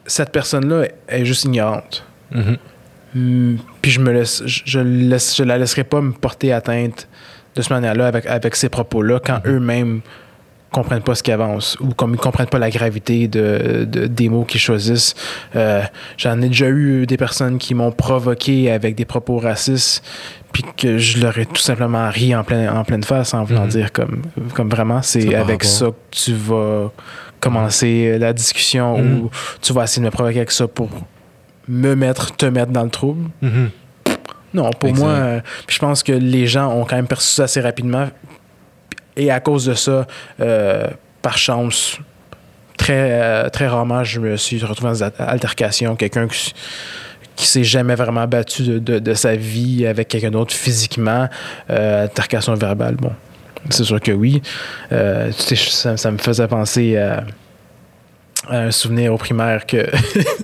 cette 0.06 0.30
personne-là 0.30 0.86
est 1.08 1.24
juste 1.24 1.44
ignorante. 1.44 2.04
Mhm. 2.32 2.56
Hmm, 3.14 3.56
Puis 3.80 3.92
je 3.92 4.00
me 4.00 4.12
laisse, 4.12 4.42
je, 4.44 4.80
laisse, 4.80 5.36
je 5.36 5.44
la 5.44 5.56
laisserai 5.56 5.84
pas 5.84 6.00
me 6.00 6.12
porter 6.12 6.52
atteinte 6.52 7.08
de 7.54 7.62
cette 7.62 7.70
manière-là 7.70 8.08
avec, 8.08 8.26
avec 8.26 8.56
ces 8.56 8.68
propos-là 8.68 9.20
quand 9.24 9.40
eux-mêmes 9.46 10.00
comprennent 10.74 11.02
pas 11.02 11.14
ce 11.14 11.22
qu'ils 11.22 11.32
avancent 11.34 11.76
ou 11.80 11.88
comme 11.94 12.12
ils 12.14 12.18
comprennent 12.20 12.48
pas 12.48 12.58
la 12.58 12.70
gravité 12.70 13.28
de, 13.28 13.86
de- 13.88 14.06
des 14.06 14.28
mots 14.28 14.44
qu'ils 14.44 14.60
choisissent. 14.60 15.14
Euh, 15.56 15.82
J'en 16.18 16.40
ai 16.42 16.48
déjà 16.48 16.68
eu 16.68 17.06
des 17.06 17.16
personnes 17.16 17.58
qui 17.58 17.74
m'ont 17.74 17.92
provoqué 17.92 18.70
avec 18.70 18.94
des 18.96 19.04
propos 19.04 19.38
racistes 19.38 20.04
puis 20.52 20.64
que 20.76 20.98
je 20.98 21.20
leur 21.20 21.36
ai 21.38 21.46
tout 21.46 21.60
simplement 21.70 22.08
ri 22.10 22.34
en 22.34 22.44
pleine, 22.44 22.68
en 22.68 22.84
pleine 22.84 23.02
face 23.04 23.34
en 23.34 23.44
voulant 23.44 23.64
Mhm. 23.64 23.68
dire 23.70 23.92
comme, 23.92 24.22
comme 24.54 24.68
vraiment 24.68 25.00
c'est 25.02 25.34
avec 25.34 25.62
rapport. 25.62 25.78
ça 25.78 25.86
que 25.86 25.94
tu 26.24 26.32
vas 26.34 26.90
commencer 27.40 28.18
la 28.18 28.32
discussion 28.32 28.98
Mhm. 28.98 29.18
ou 29.20 29.30
tu 29.62 29.72
vas 29.72 29.84
essayer 29.84 30.00
de 30.00 30.06
me 30.06 30.10
provoquer 30.10 30.38
avec 30.38 30.50
ça 30.52 30.66
pour 30.68 30.88
me 31.68 31.94
mettre, 31.94 32.34
te 32.36 32.46
mettre 32.46 32.72
dans 32.72 32.84
le 32.84 32.90
trouble. 32.90 33.30
Mhm. 33.42 33.70
Non, 34.54 34.70
pour 34.70 34.94
moi, 34.94 35.08
euh, 35.10 35.40
je 35.68 35.78
pense 35.80 36.02
que 36.04 36.12
les 36.12 36.46
gens 36.46 36.72
ont 36.72 36.84
quand 36.84 36.94
même 36.96 37.08
perçu 37.08 37.28
ça 37.32 37.44
assez 37.44 37.60
rapidement. 37.60 38.06
Et 39.16 39.30
à 39.30 39.40
cause 39.40 39.66
de 39.66 39.74
ça, 39.74 40.06
euh, 40.40 40.86
par 41.22 41.38
chance, 41.38 41.98
très, 42.76 43.10
euh, 43.12 43.48
très 43.48 43.66
rarement, 43.68 44.02
je 44.04 44.20
me 44.20 44.36
suis 44.36 44.62
retrouvé 44.64 44.90
dans 44.90 44.96
des 44.96 45.02
al- 45.04 45.12
altercations. 45.18 45.94
Quelqu'un 45.96 46.26
qui, 46.28 46.52
qui 47.36 47.46
s'est 47.46 47.64
jamais 47.64 47.94
vraiment 47.94 48.26
battu 48.26 48.62
de, 48.64 48.78
de- 48.78 48.98
de 48.98 49.14
sa 49.14 49.36
vie 49.36 49.86
avec 49.86 50.08
quelqu'un 50.08 50.30
d'autre 50.30 50.54
physiquement. 50.54 51.28
Euh, 51.70 52.02
altercation 52.02 52.54
verbale, 52.54 52.96
bon, 52.96 53.12
c'est 53.70 53.84
sûr 53.84 54.00
que 54.00 54.12
oui. 54.12 54.42
Euh, 54.92 55.30
tu 55.30 55.56
sais, 55.56 55.70
ça, 55.70 55.96
ça 55.96 56.10
me 56.10 56.18
faisait 56.18 56.46
penser 56.48 56.96
à, 56.96 57.24
à 58.48 58.58
un 58.58 58.70
souvenir 58.70 59.14
au 59.14 59.16
primaire 59.16 59.64
que 59.66 59.86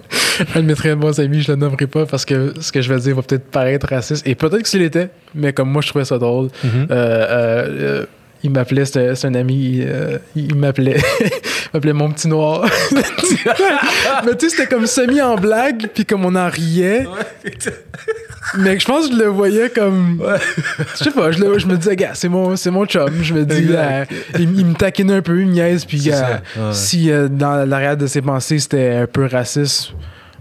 un 0.55 0.61
de 0.63 0.67
mes 0.67 0.75
très 0.75 0.95
bons 0.95 1.21
amis, 1.21 1.43
je 1.43 1.53
le 1.53 1.57
nommerai 1.57 1.87
pas 1.87 2.07
parce 2.07 2.25
que 2.25 2.55
ce 2.61 2.73
que 2.73 2.81
je 2.81 2.93
vais 2.93 2.99
dire 3.01 3.15
va 3.17 3.23
peut-être 3.23 3.51
paraître 3.51 3.89
raciste. 3.89 4.27
Et 4.27 4.35
peut-être 4.35 4.63
que 4.63 4.69
s'il 4.69 4.83
était, 4.83 5.11
mais 5.35 5.53
comme 5.53 5.71
moi, 5.71 5.83
je 5.83 5.89
trouvais 5.89 6.05
ça 6.07 6.17
drôle. 6.19 6.49
Euh, 6.91 8.07
il 8.43 8.51
m'appelait, 8.51 8.85
c'est 8.87 9.25
un 9.25 9.35
ami, 9.35 9.81
euh, 9.83 10.19
il 10.35 10.55
m'appelait, 10.55 10.97
il 11.21 11.31
m'appelait 11.75 11.93
mon 11.93 12.11
petit 12.11 12.29
noir. 12.29 12.65
mais 14.25 14.37
tu 14.37 14.49
sais, 14.49 14.57
c'était 14.57 14.67
comme 14.67 14.87
semi 14.87 15.21
en 15.21 15.37
blague, 15.37 15.89
puis 15.95 16.05
comme 16.07 16.25
on 16.25 16.35
en 16.35 16.49
riait. 16.49 17.07
Mais 18.59 18.79
je 18.81 18.87
pense 18.87 19.09
que 19.09 19.15
je 19.15 19.19
le 19.19 19.27
voyais 19.27 19.71
comme. 19.71 20.23
Je 20.99 21.05
sais 21.05 21.11
pas, 21.11 21.31
je, 21.31 21.39
le- 21.39 21.59
je 21.59 21.67
me 21.67 21.77
disais, 21.77 21.95
gars, 21.97 22.13
c'est 22.15 22.29
mon, 22.29 22.57
c'est 22.57 22.71
mon 22.71 22.85
chum. 22.87 23.11
Je 23.23 23.35
me 23.35 23.45
dis, 23.45 23.69
euh, 23.71 24.05
il, 24.39 24.59
il 24.59 24.67
me 24.67 24.75
taquinait 24.75 25.15
un 25.17 25.23
peu, 25.23 25.41
il 25.41 25.47
me 25.47 25.53
niaise, 25.53 25.85
puis 25.85 25.99
gars. 26.01 26.41
Ouais. 26.57 26.63
si 26.73 27.11
euh, 27.11 27.29
dans 27.29 27.69
l'arrière 27.69 27.97
de 27.97 28.07
ses 28.07 28.23
pensées 28.23 28.59
c'était 28.59 28.91
un 29.03 29.07
peu 29.07 29.27
raciste, 29.27 29.93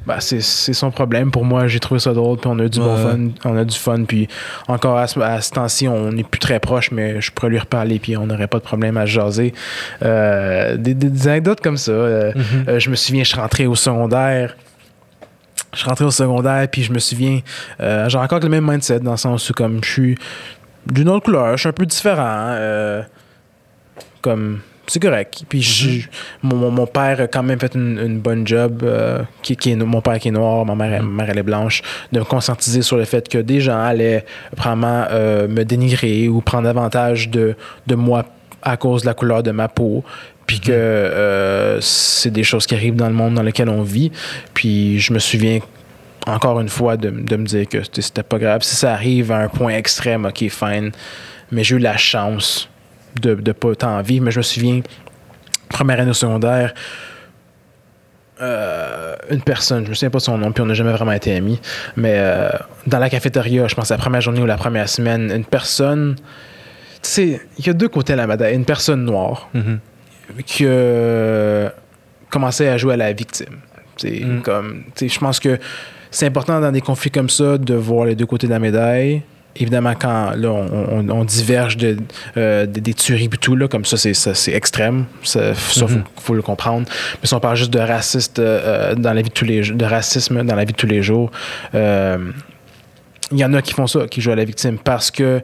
bah 0.10 0.18
c'est 0.20 0.42
son 0.74 0.90
problème. 0.90 1.30
Pour 1.30 1.46
moi, 1.46 1.68
j'ai 1.68 1.80
trouvé 1.80 2.00
ça 2.00 2.14
drôle, 2.14 2.38
puis 2.40 2.50
on 2.52 2.58
a 2.58 2.64
eu 2.64 2.70
du 2.70 2.80
bon 2.80 2.96
fun. 2.98 3.20
On 3.46 3.56
a 3.56 3.64
du 3.64 3.78
fun, 3.78 4.04
puis 4.06 4.28
encore 4.68 4.98
à 4.98 5.06
ce, 5.06 5.20
à 5.20 5.40
ce 5.40 5.52
temps-ci, 5.52 5.88
on 5.88 6.12
n'est 6.12 6.24
plus 6.24 6.40
très 6.40 6.60
proches, 6.60 6.90
mais 6.92 7.22
je 7.22 7.32
pourrais 7.32 7.50
lui 7.50 7.60
reparler, 7.60 8.00
puis 8.00 8.18
on 8.18 8.26
n'aurait 8.26 8.48
pas 8.48 8.58
de 8.58 8.64
problème 8.64 8.98
à 8.98 9.06
se 9.06 9.12
jaser. 9.12 9.54
Euh, 10.04 10.76
des, 10.78 11.28
anecdotes 11.28 11.62
comme 11.62 11.78
ça. 11.78 11.92
euh, 11.92 12.32
Mhm. 12.36 12.66
euh, 12.68 12.80
je 12.80 12.90
me 12.90 12.96
souviens, 12.96 13.24
je 13.24 13.30
suis 13.30 13.40
rentré 13.40 13.68
au 13.68 13.76
secondaire. 13.76 14.58
Je 15.74 15.78
suis 15.80 15.88
rentré 15.88 16.06
au 16.06 16.12
secondaire, 16.12 16.68
puis 16.72 16.82
je 16.82 16.92
me 16.92 16.98
souviens, 17.00 17.42
euh, 17.80 18.10
j'ai 18.10 18.18
encore 18.18 18.40
le 18.40 18.50
même 18.50 18.68
mindset 18.68 19.02
dans 19.02 19.12
le 19.12 19.18
sens 19.18 19.48
où, 19.50 19.54
comme 19.54 19.84
je 19.84 19.90
suis 19.92 20.16
d'une 20.88 21.08
autre 21.10 21.26
couleur, 21.26 21.52
je 21.56 21.60
suis 21.60 21.70
un 21.70 21.74
peu 21.74 21.86
différent. 21.86 22.24
euh, 22.58 23.04
comme 24.24 24.62
c'est 24.90 25.00
correct. 25.00 25.44
Puis 25.48 25.62
je- 25.62 26.08
mon, 26.44 26.86
père 26.88 27.22
a 27.22 27.28
quand 27.28 27.44
même 27.44 27.60
fait 27.60 27.76
une, 27.76 28.00
une 28.00 28.20
bonne 28.20 28.46
job, 28.46 28.82
euh, 28.84 29.22
qui, 29.42 29.56
qui 29.56 29.72
est, 29.72 29.76
mon 29.76 30.02
père 30.02 30.20
qui 30.20 30.30
est 30.30 30.32
noir, 30.32 30.66
ma 30.66 30.76
mère, 30.76 31.04
ma 31.04 31.24
mère 31.24 31.30
elle 31.30 31.40
est 31.40 31.44
blanche, 31.44 31.82
de 32.12 32.20
me 32.20 32.26
conscientiser 32.26 32.82
sur 32.82 32.98
le 32.98 33.06
fait 33.06 33.28
que 33.30 33.38
des 33.38 33.62
gens 33.62 33.80
allaient 33.80 34.26
probablement 34.56 35.06
euh, 35.12 35.48
me 35.48 35.64
dénigrer 35.64 36.28
ou 36.28 36.42
prendre 36.42 36.68
avantage 36.68 37.30
de, 37.30 37.56
de 37.88 37.96
moi 37.96 38.26
à 38.62 38.78
cause 38.78 39.02
de 39.04 39.08
la 39.08 39.14
couleur 39.14 39.44
de 39.44 39.52
ma 39.52 39.68
peau. 39.68 40.04
Puis 40.48 40.60
que 40.60 40.72
euh, 40.72 41.80
c'est 41.80 42.32
des 42.32 42.44
choses 42.44 42.66
qui 42.66 42.74
arrivent 42.74 42.96
dans 42.96 43.08
le 43.08 43.14
monde 43.14 43.36
dans 43.36 43.44
lequel 43.44 43.70
on 43.70 43.84
vit. 43.84 44.12
Puis 44.56 45.00
je 45.00 45.14
me 45.14 45.20
souviens 45.20 45.60
encore 46.26 46.60
une 46.60 46.70
fois 46.70 46.98
de, 46.98 47.12
de 47.12 47.36
me 47.36 47.46
dire 47.46 47.68
que 47.68 47.78
c'était 47.84 48.24
pas 48.24 48.40
grave. 48.40 48.64
Si 48.64 48.76
ça 48.76 48.94
arrive 48.94 49.32
à 49.32 49.38
un 49.38 49.48
point 49.48 49.74
extrême, 49.76 50.26
ok, 50.26 50.50
fine. 50.50 50.92
Mais 51.52 51.64
j'ai 51.64 51.76
eu 51.76 51.80
la 51.80 51.98
chance 51.98 52.68
de 53.22 53.36
ne 53.36 53.52
pas 53.52 53.76
tant 53.76 54.02
vivre. 54.02 54.26
Mais 54.26 54.32
je 54.32 54.40
me 54.40 54.44
souviens, 54.44 54.82
première 55.70 56.00
année 56.00 56.12
au 56.12 56.14
secondaire, 56.14 56.74
euh, 58.42 59.16
une 59.30 59.42
personne, 59.42 59.84
je 59.86 59.90
me 59.90 59.94
souviens 59.96 60.10
pas 60.10 60.20
de 60.20 60.24
son 60.24 60.38
nom, 60.38 60.52
puis 60.54 60.62
on 60.62 60.66
n'a 60.66 60.74
jamais 60.74 60.94
vraiment 60.94 61.12
été 61.12 61.36
amis, 61.36 61.60
mais 61.98 62.14
euh, 62.16 62.50
dans 62.88 63.00
la 63.00 63.10
cafétéria, 63.10 63.68
je 63.68 63.76
pense 63.76 63.90
la 63.90 63.98
première 63.98 64.22
journée 64.22 64.42
ou 64.42 64.46
la 64.46 64.56
première 64.56 64.88
semaine, 64.88 65.30
une 65.36 65.44
personne, 65.44 66.16
tu 66.16 66.24
sais, 67.02 67.42
il 67.58 67.68
y 67.68 67.70
a 67.70 67.74
deux 67.74 67.90
côtés 67.90 68.14
à 68.14 68.16
la 68.16 68.28
médaille. 68.28 68.56
Une 68.56 68.66
personne 68.66 69.04
noire 69.04 69.50
Mhm. 69.54 69.80
qui 70.46 70.66
a 70.68 71.70
commencé 72.30 72.68
à 72.68 72.78
jouer 72.78 72.94
à 72.94 72.98
la 72.98 73.12
victime. 73.12 73.58
C'est 73.98 74.22
Mm. 74.24 74.42
comme, 74.44 74.84
sais, 74.96 75.10
je 75.10 75.20
pense 75.20 75.40
que 75.40 75.60
c'est 76.12 76.28
important 76.28 76.62
dans 76.62 76.72
des 76.72 76.82
conflits 76.82 77.12
comme 77.12 77.30
ça 77.30 77.58
de 77.58 77.74
voir 77.74 78.06
les 78.06 78.16
deux 78.16 78.26
côtés 78.26 78.48
de 78.48 78.52
la 78.54 78.60
médaille. 78.60 79.24
Évidemment, 79.56 79.94
quand 80.00 80.32
là, 80.36 80.50
on, 80.52 81.00
on- 81.00 81.10
on 81.10 81.24
diverge 81.26 81.76
de, 81.78 81.98
euh, 82.38 82.66
des- 82.66 82.82
des 82.82 82.94
tueries 82.94 83.26
et 83.26 83.38
tout, 83.38 83.56
là, 83.56 83.68
comme 83.68 83.84
ça, 83.84 83.98
c'est, 83.98 84.14
ça, 84.14 84.34
c'est 84.34 84.54
extrême. 84.54 85.06
Ça, 85.24 85.54
ça, 85.56 85.88
faut, 85.88 86.00
faut 86.22 86.34
le 86.36 86.42
comprendre. 86.42 86.88
Mais 87.22 87.28
si 87.28 87.34
on 87.34 87.40
parle 87.40 87.58
juste 87.58 87.74
de 87.74 87.80
raciste 87.80 88.40
euh, 88.40 88.96
dans 88.96 89.12
la 89.14 89.22
vie 89.22 89.30
de 89.30 89.34
tous 89.34 89.46
les 89.46 89.64
jours- 89.64 89.76
de 89.78 89.86
racisme 89.86 90.44
dans 90.44 90.56
la 90.56 90.64
vie 90.66 90.72
de 90.74 90.78
tous 90.78 90.88
les 90.88 91.02
jours, 91.02 91.32
euh, 91.76 92.32
il 93.32 93.38
y 93.40 93.44
en 93.46 93.54
a 93.54 93.62
qui 93.62 93.74
font 93.74 93.88
ça, 93.88 94.08
qui 94.08 94.22
jouent 94.22 94.32
à 94.32 94.36
la 94.36 94.46
victime 94.46 94.78
parce 94.78 95.12
que 95.12 95.42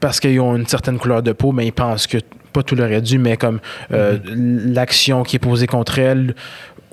parce 0.00 0.20
qu'ils 0.20 0.40
ont 0.40 0.56
une 0.56 0.66
certaine 0.66 0.98
couleur 0.98 1.22
de 1.22 1.32
peau, 1.32 1.52
mais 1.52 1.66
ils 1.66 1.72
pensent 1.72 2.06
que 2.06 2.18
pas 2.52 2.62
tout 2.62 2.74
leur 2.74 2.90
est 2.90 3.00
dû, 3.02 3.18
mais 3.18 3.36
comme 3.36 3.60
euh, 3.92 4.18
l'action 4.34 5.22
qui 5.22 5.36
est 5.36 5.38
posée 5.38 5.66
contre 5.66 5.98
elles 5.98 6.34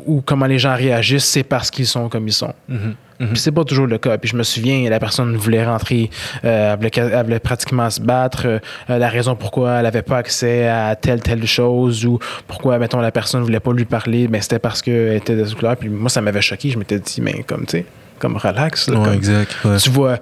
ou 0.06 0.22
comment 0.22 0.46
les 0.46 0.60
gens 0.60 0.76
réagissent, 0.76 1.26
c'est 1.26 1.44
parce 1.44 1.72
qu'ils 1.72 1.88
sont 1.88 2.10
comme 2.10 2.28
ils 2.28 2.34
sont. 2.34 2.54
Mhm. 2.68 2.96
Mhm. 3.20 3.28
Puis 3.30 3.38
c'est 3.40 3.52
pas 3.52 3.64
toujours 3.66 3.86
le 3.88 3.98
cas. 3.98 4.18
Puis 4.18 4.30
je 4.30 4.36
me 4.38 4.44
souviens, 4.44 4.90
la 4.90 5.00
personne 5.00 5.36
voulait 5.36 5.66
rentrer, 5.66 6.10
euh, 6.46 6.72
elle, 6.74 6.78
voulait, 6.78 6.92
elle 6.96 7.24
voulait 7.26 7.40
pratiquement 7.40 7.90
se 7.90 8.00
battre. 8.00 8.44
euh, 8.48 8.60
la 8.88 9.10
raison 9.10 9.36
pourquoi 9.36 9.74
elle 9.80 9.86
avait 9.86 10.02
pas 10.04 10.18
accès 10.18 10.68
à 10.68 10.96
telle, 10.96 11.22
telle 11.22 11.46
chose 11.46 12.06
ou 12.06 12.18
pourquoi, 12.48 12.78
mettons, 12.80 13.02
la 13.02 13.12
personne 13.12 13.42
voulait 13.44 13.60
pas 13.60 13.74
lui 13.74 13.86
parler, 13.86 14.28
mais 14.30 14.40
c'était 14.42 14.60
parce 14.60 14.82
qu'elle 14.82 15.18
était 15.18 15.36
de 15.36 15.44
cette 15.44 15.56
couleur. 15.58 15.76
Puis 15.76 15.90
moi, 15.90 16.10
ça 16.10 16.22
m'avait 16.22 16.42
choqué. 16.42 16.70
Je 16.70 16.78
m'étais 16.80 17.00
dit, 17.00 17.20
mais 17.22 17.44
comme, 17.44 17.66
tu 17.66 17.80
sais, 17.80 17.86
comme 18.20 18.38
relax. 18.38 18.88
là, 18.90 19.00
Ouais, 19.00 19.06
comme- 19.06 19.14
exact. 19.16 19.56
ouais. 19.66 19.78
tu 19.78 19.90
vois 19.90 20.20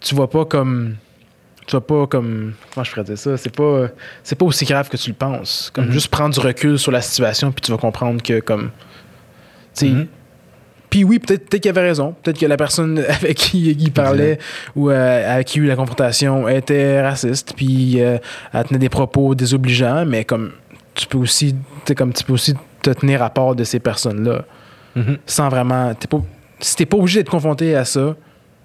tu 0.00 0.14
vois 0.16 0.28
pas 0.28 0.44
comme 0.44 0.96
tu 1.64 1.70
vois 1.70 1.86
pas 1.86 2.06
comme 2.08 2.54
comment 2.74 2.82
je 2.82 2.90
pourrais 2.90 3.04
dire 3.04 3.16
ça? 3.16 3.36
C'est 3.36 3.54
pas 3.54 3.86
c'est 4.24 4.34
pas 4.36 4.44
aussi 4.44 4.64
grave 4.64 4.88
que 4.88 4.96
tu 4.96 5.10
le 5.10 5.14
penses 5.14 5.70
comme 5.72 5.86
Mhm. 5.86 5.92
juste 5.92 6.08
prendre 6.08 6.34
du 6.34 6.40
recul 6.40 6.76
sur 6.78 6.90
la 6.90 7.00
situation 7.00 7.52
puis 7.52 7.62
tu 7.62 7.70
vas 7.70 7.78
comprendre 7.78 8.20
que 8.20 8.40
comme 8.40 8.70
tu 9.74 9.86
sais 9.86 9.86
Mhm. 9.86 10.06
Puis 10.92 11.04
oui 11.04 11.18
peut-être 11.18 11.48
peut-être 11.48 11.62
qu'il 11.62 11.70
avait 11.70 11.88
raison 11.88 12.14
peut-être 12.22 12.38
que 12.38 12.46
la 12.46 12.56
personne 12.58 13.02
avec 13.08 13.36
qui 13.36 13.70
il 13.72 13.90
parlait 13.92 14.38
ou 14.76 14.90
euh, 14.90 15.34
avec 15.34 15.46
qui 15.48 15.58
il 15.58 15.62
y 15.62 15.64
a 15.64 15.66
eu 15.66 15.68
la 15.70 15.76
confrontation 15.76 16.46
était 16.48 17.00
raciste 17.02 17.54
puis 17.56 18.00
euh, 18.02 18.18
elle 18.52 18.64
tenait 18.64 18.78
des 18.78 18.88
propos 18.90 19.34
désobligeants 19.34 20.04
mais 20.04 20.24
comme 20.24 20.52
tu 20.94 21.06
peux 21.06 21.18
aussi 21.18 21.56
comme 21.96 22.12
tu 22.12 22.22
peux 22.24 22.34
aussi 22.34 22.54
te 22.82 22.90
tenir 22.90 23.22
à 23.22 23.30
part 23.30 23.54
de 23.56 23.64
ces 23.64 23.80
personnes 23.80 24.28
là 24.28 24.44
Mhm. 24.94 25.16
sans 25.24 25.48
vraiment. 25.48 25.94
T'es 25.94 26.06
pas, 26.06 26.20
si 26.60 26.76
t'es 26.76 26.84
pas 26.84 26.98
obligé 26.98 27.20
d'être 27.20 27.30
confronté 27.30 27.74
à 27.74 27.86
ça, 27.86 28.14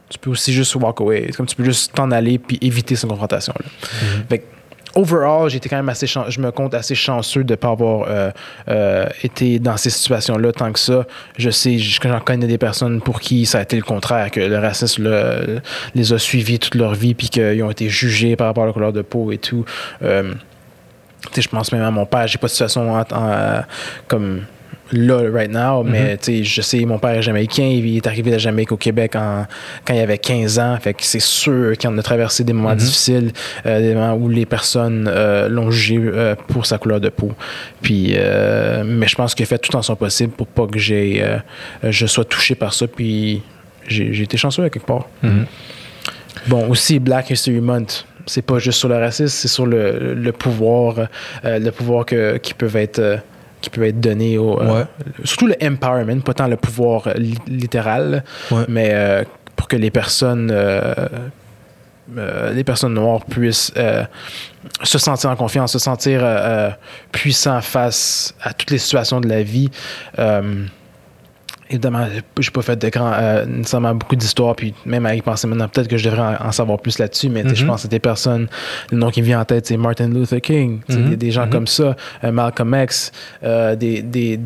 tu 0.10 0.20
peux 0.20 0.30
aussi 0.30 0.52
juste 0.52 0.76
walk 0.76 1.00
away. 1.00 1.32
Comme 1.38 1.46
tu 1.46 1.56
peux 1.56 1.64
juste 1.64 1.94
t'en 1.94 2.12
aller 2.12 2.38
puis 2.38 2.58
éviter 2.60 2.98
cette 2.98 3.10
confrontation-là. 3.10 3.66
Mhm. 3.66 4.24
Fait 4.28 4.40
que, 4.40 4.44
overall, 4.98 5.50
j'étais 5.50 5.70
quand 5.70 5.76
même 5.78 5.90
assez 5.90 6.08
je 6.08 6.40
me 6.42 6.52
compte 6.52 6.74
assez 6.74 6.96
chanceux 6.96 7.44
de 7.44 7.52
ne 7.54 7.56
pas 7.56 7.70
avoir 7.70 8.08
euh, 8.10 8.32
euh, 8.68 9.06
été 9.24 9.60
dans 9.60 9.78
ces 9.78 9.90
situations-là 9.92 10.52
tant 10.52 10.72
que 10.72 10.80
ça. 10.80 11.06
Je 11.38 11.50
sais, 11.50 11.78
je- 11.78 12.00
j'en 12.02 12.20
connais 12.20 12.48
des 12.48 12.58
personnes 12.58 13.00
pour 13.02 13.20
qui 13.20 13.46
ça 13.46 13.60
a 13.60 13.62
été 13.62 13.76
le 13.76 13.84
contraire, 13.84 14.32
que 14.32 14.40
le 14.40 14.58
racisme 14.58 15.08
les 15.96 16.14
a 16.14 16.18
suivis 16.18 16.60
toute 16.60 16.76
leur 16.76 16.96
vie 16.96 17.14
puis 17.14 17.30
qu'ils 17.30 17.62
ont 17.64 17.70
été 17.72 17.90
jugés 17.90 18.36
par 18.36 18.48
rapport 18.48 18.64
à 18.64 18.68
la 18.68 18.74
couleur 18.74 18.92
de 18.94 19.02
peau 19.04 19.32
et 19.32 19.38
tout. 19.38 19.64
Euh, 20.04 20.34
je 21.36 21.48
pense 21.48 21.72
même 21.72 21.82
à 21.84 21.92
mon 21.92 22.06
père, 22.06 22.28
j'ai 22.28 22.38
pas 22.38 22.48
de 22.48 22.52
situation 22.52 22.94
en- 22.94 23.02
en- 23.02 23.64
comme 24.08 24.42
là, 24.92 25.22
right 25.32 25.52
now, 25.52 25.84
mais 25.84 26.18
tu 26.18 26.38
sais, 26.38 26.44
je 26.44 26.62
sais, 26.62 26.80
mon 26.86 26.98
père 27.00 27.12
est 27.12 27.22
jamaïcain, 27.22 27.64
il 27.64 27.98
est 27.98 28.08
arrivé 28.08 28.32
de 28.32 28.38
Jamaïque 28.38 28.72
au 28.72 28.78
Québec 28.78 29.16
en- 29.16 29.46
quand 29.86 29.94
il 29.94 30.00
avait 30.00 30.18
15 30.18 30.60
ans, 30.60 30.78
fait 30.82 30.94
que 30.94 31.04
c'est 31.04 31.20
sûr 31.22 31.78
qu'il 31.78 31.90
en 31.90 31.98
a 31.98 32.02
traversé 32.02 32.44
des 32.44 32.54
moments 32.54 32.70
Mhm. 32.72 32.78
difficiles, 32.78 33.32
euh, 33.66 33.82
des 33.82 33.94
moments 33.96 34.14
où 34.16 34.30
les 34.30 34.46
personnes 34.46 35.10
euh, 35.12 35.50
l'ont 35.50 35.72
jugé 35.72 36.00
euh, 36.02 36.36
pour 36.48 36.66
sa 36.66 36.78
couleur 36.78 37.00
de 37.02 37.10
peau. 37.10 37.32
Puis, 37.82 38.14
mais 38.86 39.08
je 39.08 39.16
pense 39.16 39.36
qu'il 39.36 39.44
a 39.44 39.48
fait 39.48 39.58
tout 39.58 39.76
en 39.76 39.82
son 39.82 39.96
possible 39.96 40.32
pour 40.32 40.48
pas 40.48 40.68
que 40.68 40.80
j'ai, 40.80 41.24
je 41.84 42.06
sois 42.06 42.26
touché 42.26 42.56
par 42.56 42.74
ça, 42.74 42.88
puis 42.88 43.42
j'ai 43.88 44.22
été 44.24 44.38
chanceux 44.38 44.64
à 44.64 44.70
quelque 44.70 44.86
part. 44.88 45.08
Mhm. 45.24 45.46
Bon, 46.48 46.68
aussi 46.70 47.00
Black 47.00 47.30
History 47.30 47.60
Month, 47.60 48.06
c'est 48.26 48.42
pas 48.42 48.60
juste 48.60 48.80
sur 48.80 48.88
le 48.90 48.96
racisme, 48.98 49.28
c'est 49.28 49.48
sur 49.48 49.66
le, 49.66 50.14
le 50.14 50.32
pouvoir, 50.32 51.08
euh, 51.44 51.60
le 51.60 51.72
pouvoir 51.72 52.06
que, 52.06 52.38
qui 52.38 52.54
peuvent 52.54 52.76
être 52.78 53.20
qui 53.62 53.70
peut 53.70 53.84
être 53.86 54.00
donné 54.00 54.38
au 54.38 54.60
euh, 54.62 54.80
Ouais. 54.82 54.86
surtout 55.24 55.48
le 55.48 55.56
empowerment, 55.62 56.22
pas 56.22 56.34
tant 56.34 56.48
le 56.48 56.58
pouvoir 56.58 57.10
li- 57.16 57.38
littéral, 57.48 58.24
Ouais. 58.52 58.66
mais 58.68 58.90
euh, 58.94 59.24
pour 59.56 59.68
que 59.68 59.76
les 59.76 59.90
personnes 59.92 60.50
euh, 60.52 60.94
les 62.54 62.64
personnes 62.64 62.94
noires 62.94 63.26
puissent 63.26 63.74
se 64.84 64.98
sentir 64.98 65.30
en 65.30 65.36
confiance, 65.36 65.74
se 65.74 65.80
sentir 65.80 66.24
puissants 67.12 67.60
face 67.62 68.34
à 68.42 68.54
toutes 68.54 68.72
les 68.72 68.78
situations 68.78 69.20
de 69.20 69.28
la 69.28 69.44
vie. 69.44 69.70
Évidemment, 71.70 72.08
j'ai 72.40 72.52
pas 72.52 72.62
fait 72.62 72.76
de 72.78 72.90
grand, 72.90 73.12
euh, 73.14 73.46
nécessairement 73.46 73.94
beaucoup 73.94 74.16
d'histoires, 74.16 74.56
puis 74.56 74.74
même 74.86 75.06
à 75.06 75.14
y 75.16 75.22
penser 75.22 75.48
maintenant, 75.48 75.68
peut-être 75.68 75.90
que 75.90 75.98
je 75.98 76.10
devrais 76.10 76.38
en, 76.40 76.48
en 76.48 76.52
savoir 76.54 76.80
plus 76.80 76.98
là-dessus, 76.98 77.28
mais 77.30 77.44
je 77.54 77.62
Mhm. 77.64 77.68
pense 77.68 77.84
que 77.84 77.88
des 77.90 78.00
personnes, 78.00 78.48
le 78.92 78.98
nom 78.98 79.10
qui 79.12 79.22
me 79.22 79.26
vient 79.26 79.42
en 79.42 79.46
tête, 79.46 79.66
c'est 79.68 79.76
Martin 79.78 80.08
Luther 80.08 80.40
King, 80.40 80.80
Mhm. 80.88 81.10
des, 81.10 81.16
des 81.18 81.32
gens 81.32 81.46
Mhm. 81.46 81.50
comme 81.52 81.68
ça, 81.68 81.96
euh, 82.24 82.32
Malcolm 82.32 82.74
X, 82.84 83.12
euh, 83.44 83.76
des, 83.76 84.02
des, 84.02 84.40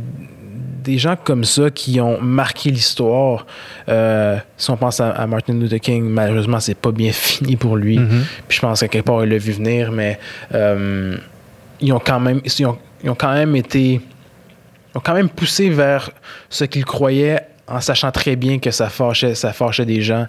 des 0.83 0.97
gens 0.97 1.15
comme 1.23 1.43
ça 1.43 1.69
qui 1.69 2.01
ont 2.01 2.19
marqué 2.19 2.71
l'histoire. 2.71 3.45
Euh, 3.87 4.37
si 4.57 4.71
on 4.71 4.77
pense 4.77 4.99
à, 4.99 5.11
à 5.11 5.27
Martin 5.27 5.53
Luther 5.53 5.79
King, 5.79 6.03
malheureusement, 6.05 6.59
c'est 6.59 6.73
pas 6.75 6.91
bien 6.91 7.11
fini 7.13 7.55
pour 7.55 7.77
lui. 7.77 7.99
Puis 8.47 8.57
je 8.57 8.61
pense 8.61 8.79
qu'à 8.79 8.87
quelque 8.87 9.05
part, 9.05 9.23
il 9.23 9.29
l'a 9.29 9.37
vu 9.37 9.51
venir, 9.51 9.91
mais 9.91 10.17
ils 11.79 11.93
ont 11.93 11.99
quand 11.99 12.19
même 12.19 12.41
ils 12.43 12.65
ont, 12.65 12.77
ils 13.03 13.09
ont 13.09 13.15
quand 13.15 13.33
même 13.33 13.55
été 13.55 14.01
ont 14.95 15.00
quand 15.00 15.13
même 15.13 15.29
poussé 15.29 15.69
vers 15.69 16.12
ce 16.50 16.63
qu'ils 16.65 16.86
croyaient 16.86 17.41
en 17.67 17.79
sachant 17.79 18.12
très 18.12 18.36
bien 18.36 18.60
que 18.60 18.71
ça 18.71 18.89
fâchait, 18.89 19.36
ça 19.36 19.53
fâchait 19.53 19.86
des 19.86 20.01
gens, 20.01 20.25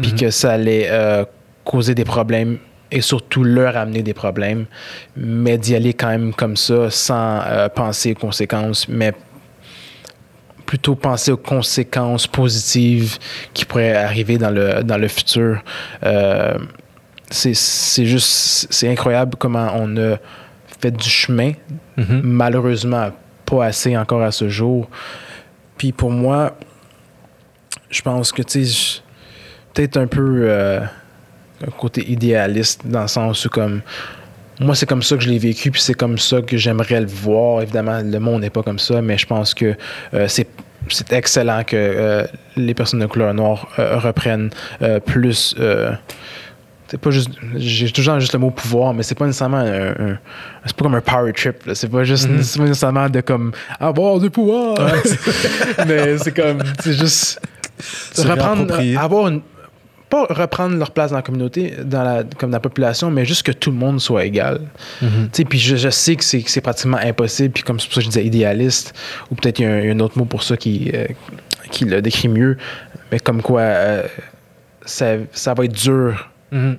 puis 0.00 0.12
Mhm. 0.12 0.18
que 0.20 0.30
ça 0.30 0.52
allait 0.52 0.86
euh, 0.90 1.24
causer 1.64 1.94
des 1.94 2.04
problèmes 2.04 2.58
et 2.92 3.00
surtout 3.00 3.42
leur 3.42 3.76
amener 3.76 4.02
des 4.04 4.14
problèmes, 4.14 4.66
mais 5.16 5.58
d'y 5.58 5.74
aller 5.74 5.94
quand 5.94 6.08
même 6.08 6.32
comme 6.32 6.56
ça, 6.56 6.90
sans 6.90 7.40
euh, 7.46 7.68
penser 7.68 8.12
aux 8.12 8.20
conséquences, 8.20 8.86
mais 8.88 9.12
plutôt 10.66 10.94
penser 10.94 11.32
aux 11.32 11.36
conséquences 11.36 12.26
positives 12.26 13.18
qui 13.52 13.64
pourraient 13.64 13.94
arriver 13.96 14.38
dans 14.38 14.50
le, 14.50 14.82
dans 14.84 14.96
le 14.96 15.08
futur. 15.08 15.62
Euh, 16.04 16.56
c'est 17.30 18.04
juste, 18.04 18.68
c'est 18.70 18.88
incroyable 18.88 19.34
comment 19.38 19.72
on 19.74 19.96
a 19.96 20.16
fait 20.80 20.90
du 20.92 21.08
chemin, 21.08 21.52
Mhm. 21.96 22.20
malheureusement 22.22 23.10
pas 23.44 23.66
assez 23.66 23.96
encore 23.96 24.22
à 24.22 24.32
ce 24.32 24.48
jour. 24.48 24.88
Puis 25.76 25.92
pour 25.92 26.10
moi, 26.10 26.56
je 27.90 28.02
pense 28.02 28.32
que, 28.32 28.42
tu 28.42 28.64
sais, 28.64 29.00
peut-être 29.72 29.96
un 29.96 30.06
peu 30.06 30.44
euh, 30.44 30.80
un 31.66 31.70
côté 31.78 32.10
idéaliste 32.10 32.82
dans 32.86 33.02
le 33.02 33.08
sens 33.08 33.44
où, 33.44 33.48
comme, 33.48 33.82
moi, 34.60 34.74
c'est 34.74 34.86
comme 34.86 35.02
ça 35.02 35.16
que 35.16 35.22
je 35.22 35.28
l'ai 35.28 35.38
vécu, 35.38 35.70
puis 35.70 35.80
c'est 35.80 35.94
comme 35.94 36.18
ça 36.18 36.42
que 36.42 36.56
j'aimerais 36.56 37.00
le 37.00 37.06
voir. 37.06 37.62
Évidemment, 37.62 38.00
le 38.04 38.18
monde 38.20 38.42
n'est 38.42 38.50
pas 38.50 38.62
comme 38.62 38.78
ça, 38.78 39.02
mais 39.02 39.18
je 39.18 39.26
pense 39.26 39.52
que 39.52 39.74
euh, 40.14 40.28
c'est 40.28 41.12
excellent 41.12 41.64
que 41.64 41.76
euh, 41.76 42.24
les 42.56 42.74
personnes 42.74 43.00
de 43.00 43.06
couleur 43.06 43.34
noire 43.34 43.68
reprennent 43.76 44.50
plus. 45.06 45.56
Euh, 46.94 46.96
c'est 46.96 47.00
pas 47.00 47.10
juste. 47.10 47.30
J'ai 47.56 47.90
toujours 47.90 48.20
juste 48.20 48.32
le 48.32 48.38
mot 48.38 48.50
pouvoir, 48.50 48.94
mais 48.94 49.02
c'est 49.02 49.14
pas 49.14 49.26
nécessairement 49.26 49.58
un. 49.58 49.90
un- 49.90 50.18
c'est 50.64 50.76
pas 50.76 50.84
comme 50.84 50.94
un 50.94 51.00
power 51.00 51.32
trip. 51.32 51.56
C'est 51.74 51.90
pas 51.90 52.04
juste 52.04 52.28
Mhm. 52.28 52.42
c'est 52.42 52.58
pas 52.58 52.64
nécessairement 52.66 53.08
de 53.08 53.20
comme 53.20 53.52
avoir 53.80 54.18
du 54.20 54.30
pouvoir. 54.30 54.76
mais 55.86 56.18
c'est 56.18 56.32
comme. 56.34 56.58
C'est 56.80 56.92
juste. 56.94 57.40
Reprendre. 58.16 58.34
réapproprier. 58.62 58.96
Avoir 58.96 59.28
une. 59.28 59.40
pas 60.08 60.26
reprendre 60.30 60.76
leur 60.76 60.92
place 60.92 61.10
dans 61.10 61.16
la 61.16 61.22
communauté, 61.22 61.74
dans 61.84 62.02
la, 62.04 62.22
comme 62.38 62.50
dans 62.50 62.56
la 62.56 62.60
population, 62.60 63.10
mais 63.10 63.24
juste 63.24 63.42
que 63.42 63.50
tout 63.52 63.70
le 63.72 63.76
monde 63.76 64.00
soit 64.00 64.24
égal. 64.24 64.60
Tu 65.00 65.06
sais, 65.32 65.44
puis 65.44 65.58
je, 65.58 65.74
je 65.76 65.88
sais 65.88 66.14
que 66.14 66.22
c'est 66.22 66.40
que 66.42 66.50
c'est 66.50 66.60
pratiquement 66.60 66.98
impossible, 66.98 67.52
puis 67.52 67.62
comme 67.64 67.80
c'est 67.80 67.86
pour 67.88 67.94
ça 67.94 68.00
que 68.00 68.04
je 68.04 68.10
disais 68.10 68.24
idéaliste, 68.24 68.94
ou 69.30 69.34
peut-être 69.34 69.58
il 69.58 69.62
y 69.62 69.66
a 69.66 69.72
un, 69.92 69.98
autre 70.00 70.16
mot 70.16 70.24
pour 70.24 70.44
ça 70.44 70.56
qui, 70.56 70.92
euh, 70.94 71.06
qui 71.72 71.84
le 71.84 72.00
décrit 72.00 72.28
mieux, 72.28 72.56
mais 73.10 73.18
comme 73.18 73.42
quoi 73.42 73.62
euh, 73.62 74.02
ça, 74.86 75.14
ça 75.32 75.52
va 75.54 75.64
être 75.64 75.72
dur 75.72 76.30
Mhm. 76.52 76.76
si 76.76 76.78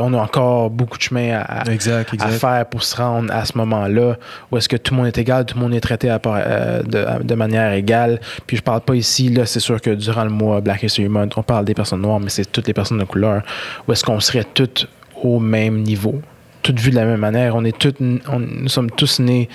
on 0.00 0.14
a 0.14 0.18
encore 0.18 0.70
beaucoup 0.70 0.98
de 0.98 1.02
chemin 1.02 1.40
à, 1.46 1.70
Exact, 1.70 2.14
faire 2.32 2.66
pour 2.66 2.82
se 2.82 2.96
rendre 2.96 3.32
à 3.32 3.44
ce 3.44 3.56
moment-là 3.58 4.16
où 4.50 4.56
est-ce 4.56 4.68
que 4.68 4.76
tout 4.76 4.92
le 4.94 4.98
monde 4.98 5.06
est 5.06 5.18
égal, 5.18 5.44
tout 5.46 5.56
le 5.56 5.62
monde 5.62 5.74
est 5.74 5.80
traité 5.80 6.10
à 6.10 6.20
euh, 6.26 6.82
de, 6.82 7.22
de 7.22 7.34
manière 7.34 7.72
égale. 7.72 8.20
Puis 8.46 8.56
je 8.58 8.62
parle 8.62 8.80
pas 8.82 8.94
ici, 8.94 9.28
là, 9.30 9.46
c'est 9.46 9.60
sûr 9.60 9.80
que 9.80 9.90
durant 9.90 10.24
le 10.24 10.30
mois 10.30 10.60
Black 10.60 10.82
History 10.82 11.08
Month, 11.08 11.36
on 11.38 11.42
parle 11.42 11.64
des 11.64 11.74
personnes 11.74 12.02
noires, 12.02 12.20
mais 12.20 12.28
c'est 12.28 12.50
toutes 12.50 12.66
les 12.66 12.74
personnes 12.74 12.98
de 12.98 13.04
couleur. 13.04 13.42
Où 13.88 13.92
est-ce 13.92 14.04
qu'on 14.04 14.20
serait 14.20 14.44
toutes 14.44 14.88
au 15.22 15.40
même 15.40 15.82
niveau, 15.82 16.20
toutes 16.62 16.78
vues 16.78 16.90
de 16.90 16.96
la 16.96 17.04
même 17.06 17.20
manière. 17.20 17.56
On 17.56 17.64
est 17.64 17.76
toutes, 17.76 18.00
on- 18.00 18.38
nous 18.38 18.68
sommes 18.68 18.90
tous 18.90 19.20
nés 19.20 19.48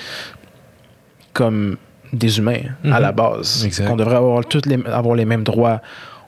comme 1.34 1.78
des 2.14 2.40
humains 2.40 2.62
à 2.84 2.88
Mhm. 2.88 3.00
la 3.02 3.12
base. 3.12 3.66
Exact. 3.66 3.88
On 3.90 3.96
devrait 3.96 4.16
avoir, 4.18 4.44
toutes 4.46 4.66
les, 4.66 4.78
avoir 4.88 5.16
les 5.16 5.26
mêmes 5.26 5.44
droits. 5.44 5.82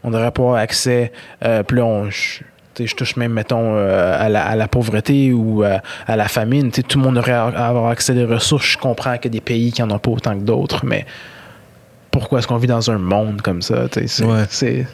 On 0.03 0.11
devrait 0.11 0.27
avoir 0.27 0.55
accès. 0.55 1.11
Euh, 1.43 1.63
puis 1.63 1.77
là, 1.77 1.85
on- 1.85 2.09
je, 2.09 2.41
je 2.79 2.95
touche 2.95 3.15
même, 3.15 3.33
mettons, 3.33 3.75
euh, 3.75 4.17
à, 4.19 4.29
la, 4.29 4.45
à 4.45 4.55
la 4.55 4.67
pauvreté 4.67 5.31
ou 5.33 5.63
euh, 5.63 5.77
à 6.07 6.15
la 6.15 6.27
famine. 6.27 6.71
Tout 6.71 6.97
le 6.99 7.03
monde 7.03 7.15
devrait 7.15 7.31
avoir 7.33 7.87
accès 7.89 8.11
à 8.11 8.15
des 8.15 8.25
ressources. 8.25 8.65
Je 8.65 8.77
comprends 8.77 9.15
qu'il 9.17 9.25
y 9.25 9.27
a 9.27 9.39
des 9.39 9.41
pays 9.41 9.71
qui 9.71 9.81
n'en 9.81 9.91
ont 9.95 9.99
pas 9.99 10.11
autant 10.11 10.33
que 10.37 10.43
d'autres, 10.43 10.85
mais 10.85 11.05
pourquoi 12.11 12.39
est-ce 12.39 12.47
qu'on 12.47 12.57
vit 12.57 12.67
dans 12.67 12.89
un 12.91 12.97
monde 12.97 13.41
comme 13.41 13.61
ça? 13.61 13.85
C'est, 14.07 14.23
Ouais. 14.23 14.85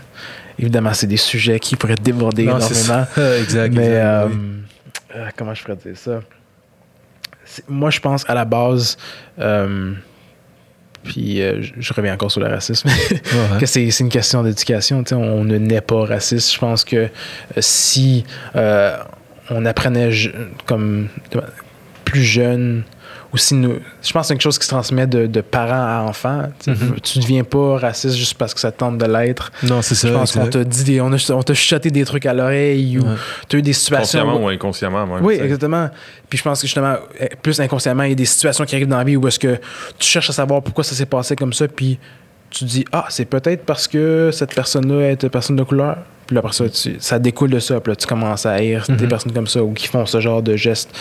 évidemment, 0.57 0.93
c'est 0.93 1.07
des 1.07 1.17
sujets 1.17 1.59
qui 1.59 1.75
pourraient 1.75 1.95
déborder 1.95 2.45
Non, 2.45 2.59
c'est 2.59 2.86
énormément. 2.86 3.07
ça. 3.15 3.38
exact, 3.41 3.74
Mais 3.74 3.86
exact, 3.88 4.03
euh, 4.03 4.27
oui. 4.29 4.38
euh, 5.15 5.29
comment 5.38 5.53
je 5.53 5.63
pourrais 5.63 5.77
dire 5.77 5.98
ça? 5.98 6.19
Moi, 7.67 7.89
je 7.89 8.00
pense 8.00 8.29
à 8.29 8.33
la 8.36 8.45
base, 8.45 8.95
puis 11.03 11.41
euh, 11.41 11.62
je- 11.79 11.94
reviens 11.94 12.13
encore 12.13 12.32
sur 12.32 12.41
le 12.41 12.48
racisme, 12.48 12.89
Ouais. 13.12 13.60
que 13.60 13.65
c'est 13.65 13.88
une 14.00 14.10
question 14.10 14.44
d'éducation. 14.44 15.03
On 15.13 15.44
ne 15.44 15.58
naît 15.58 15.82
pas 15.82 16.06
raciste. 16.06 16.53
Je 16.53 16.60
pense 16.60 16.84
que 16.84 16.96
euh, 16.98 17.10
si 17.60 18.24
euh, 18.56 18.98
on 19.50 19.65
apprenait 19.65 20.12
je- 20.12 20.32
comme 20.65 21.08
plus 22.06 22.24
jeune, 22.24 22.84
ou 23.31 23.38
si 23.38 23.53
nous. 23.53 23.75
Je 24.01 24.12
pense 24.12 24.21
que 24.24 24.27
c'est 24.29 24.33
quelque 24.33 24.41
chose 24.41 24.57
qui 24.57 24.65
se 24.65 24.69
transmet 24.71 25.05
de, 25.05 25.27
de 25.27 25.41
parents 25.41 25.74
à 25.74 26.03
enfants. 26.09 26.43
Tu 26.63 26.74
sais, 26.75 26.86
Mhm. 26.86 26.95
Tu 27.01 27.19
deviens 27.19 27.43
pas 27.43 27.77
raciste 27.77 28.15
juste 28.15 28.33
parce 28.36 28.53
que 28.53 28.59
ça 28.59 28.71
tente 28.71 28.98
de 28.98 29.05
l'être. 29.05 29.51
Non, 29.63 29.81
c'est 29.81 29.93
ça. 29.95 30.07
Je 30.07 30.13
pense 30.13 30.31
qu'on 30.31 30.48
t'a 30.48 30.63
dit 30.63 30.83
des- 30.83 31.01
on 31.01 31.12
a- 31.13 31.31
on 31.33 31.43
t'a 31.43 31.53
chuchoté 31.53 31.91
des 31.91 32.05
trucs 32.05 32.25
à 32.25 32.33
l'oreille 32.33 32.98
ou 32.98 33.03
Ouais. 33.03 33.15
tu 33.48 33.55
as 33.55 33.59
eu 33.59 33.62
des 33.62 33.74
situations. 33.74 34.19
Consciemment 34.21 34.41
où- 34.41 34.45
ou 34.45 34.50
inconsciemment, 34.50 35.05
même. 35.05 35.24
oui, 35.24 35.36
exactement. 35.41 35.89
Puis 36.29 36.38
je 36.39 36.43
pense 36.43 36.62
que 36.62 36.67
justement, 36.67 36.95
euh, 37.21 37.27
plus 37.41 37.59
inconsciemment, 37.59 38.03
il 38.03 38.09
y 38.09 38.13
a 38.13 38.15
des 38.15 38.25
situations 38.25 38.65
qui 38.65 38.75
arrivent 38.75 38.88
dans 38.88 38.98
la 38.98 39.03
vie 39.03 39.15
où 39.15 39.27
est-ce 39.27 39.39
que 39.39 39.57
tu 40.00 40.07
cherches 40.07 40.29
à 40.29 40.33
savoir 40.33 40.62
pourquoi 40.63 40.83
ça 40.83 40.95
s'est 40.95 41.05
passé 41.05 41.36
comme 41.36 41.53
ça, 41.53 41.67
puis 41.67 42.00
tu 42.50 42.65
te 42.65 42.69
dis, 42.69 42.86
ah, 42.91 43.05
c'est 43.09 43.25
peut-être 43.25 43.63
parce 43.63 43.88
que 43.88 44.31
cette 44.33 44.55
personne-là 44.55 45.12
est 45.12 45.21
une 45.21 45.29
personne 45.29 45.55
de 45.55 45.63
couleur. 45.63 45.98
Puis 46.29 46.36
là, 46.36 46.41
après 46.41 46.53
ça, 46.53 46.69
tu- 46.69 46.98
ça 47.00 47.17
découle 47.17 47.50
de 47.50 47.57
ça. 47.59 47.79
Puis 47.81 47.91
là, 47.91 47.95
tu 47.95 48.05
commences 48.05 48.45
à 48.45 48.51
haïr 48.51 48.86
des 48.88 48.93
Mhm. 49.03 49.07
personnes 49.09 49.31
comme 49.33 49.48
ça 49.48 49.63
ou 49.63 49.74
qui 49.74 49.88
font 49.88 50.05
ce 50.05 50.19
genre 50.21 50.43
de 50.43 50.55
gestes. 50.55 50.95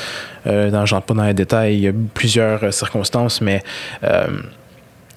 Euh, 0.47 0.71
dans, 0.71 0.87
je 0.87 0.95
rentre 0.95 1.07
pas 1.07 1.13
dans 1.15 1.25
les 1.25 1.35
détails, 1.35 1.75
il 1.75 1.81
y 1.81 1.89
a 1.89 1.93
plusieurs 2.15 2.65
euh, 2.65 2.71
circonstances, 2.71 3.43
mais 3.43 3.63
euh, 4.05 4.27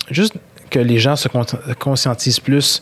juste 0.10 0.34
que 0.70 0.80
les 0.80 1.00
gens 1.00 1.16
se 1.16 1.30
con- 1.30 1.46
conscientisent 1.80 2.42
plus. 2.42 2.82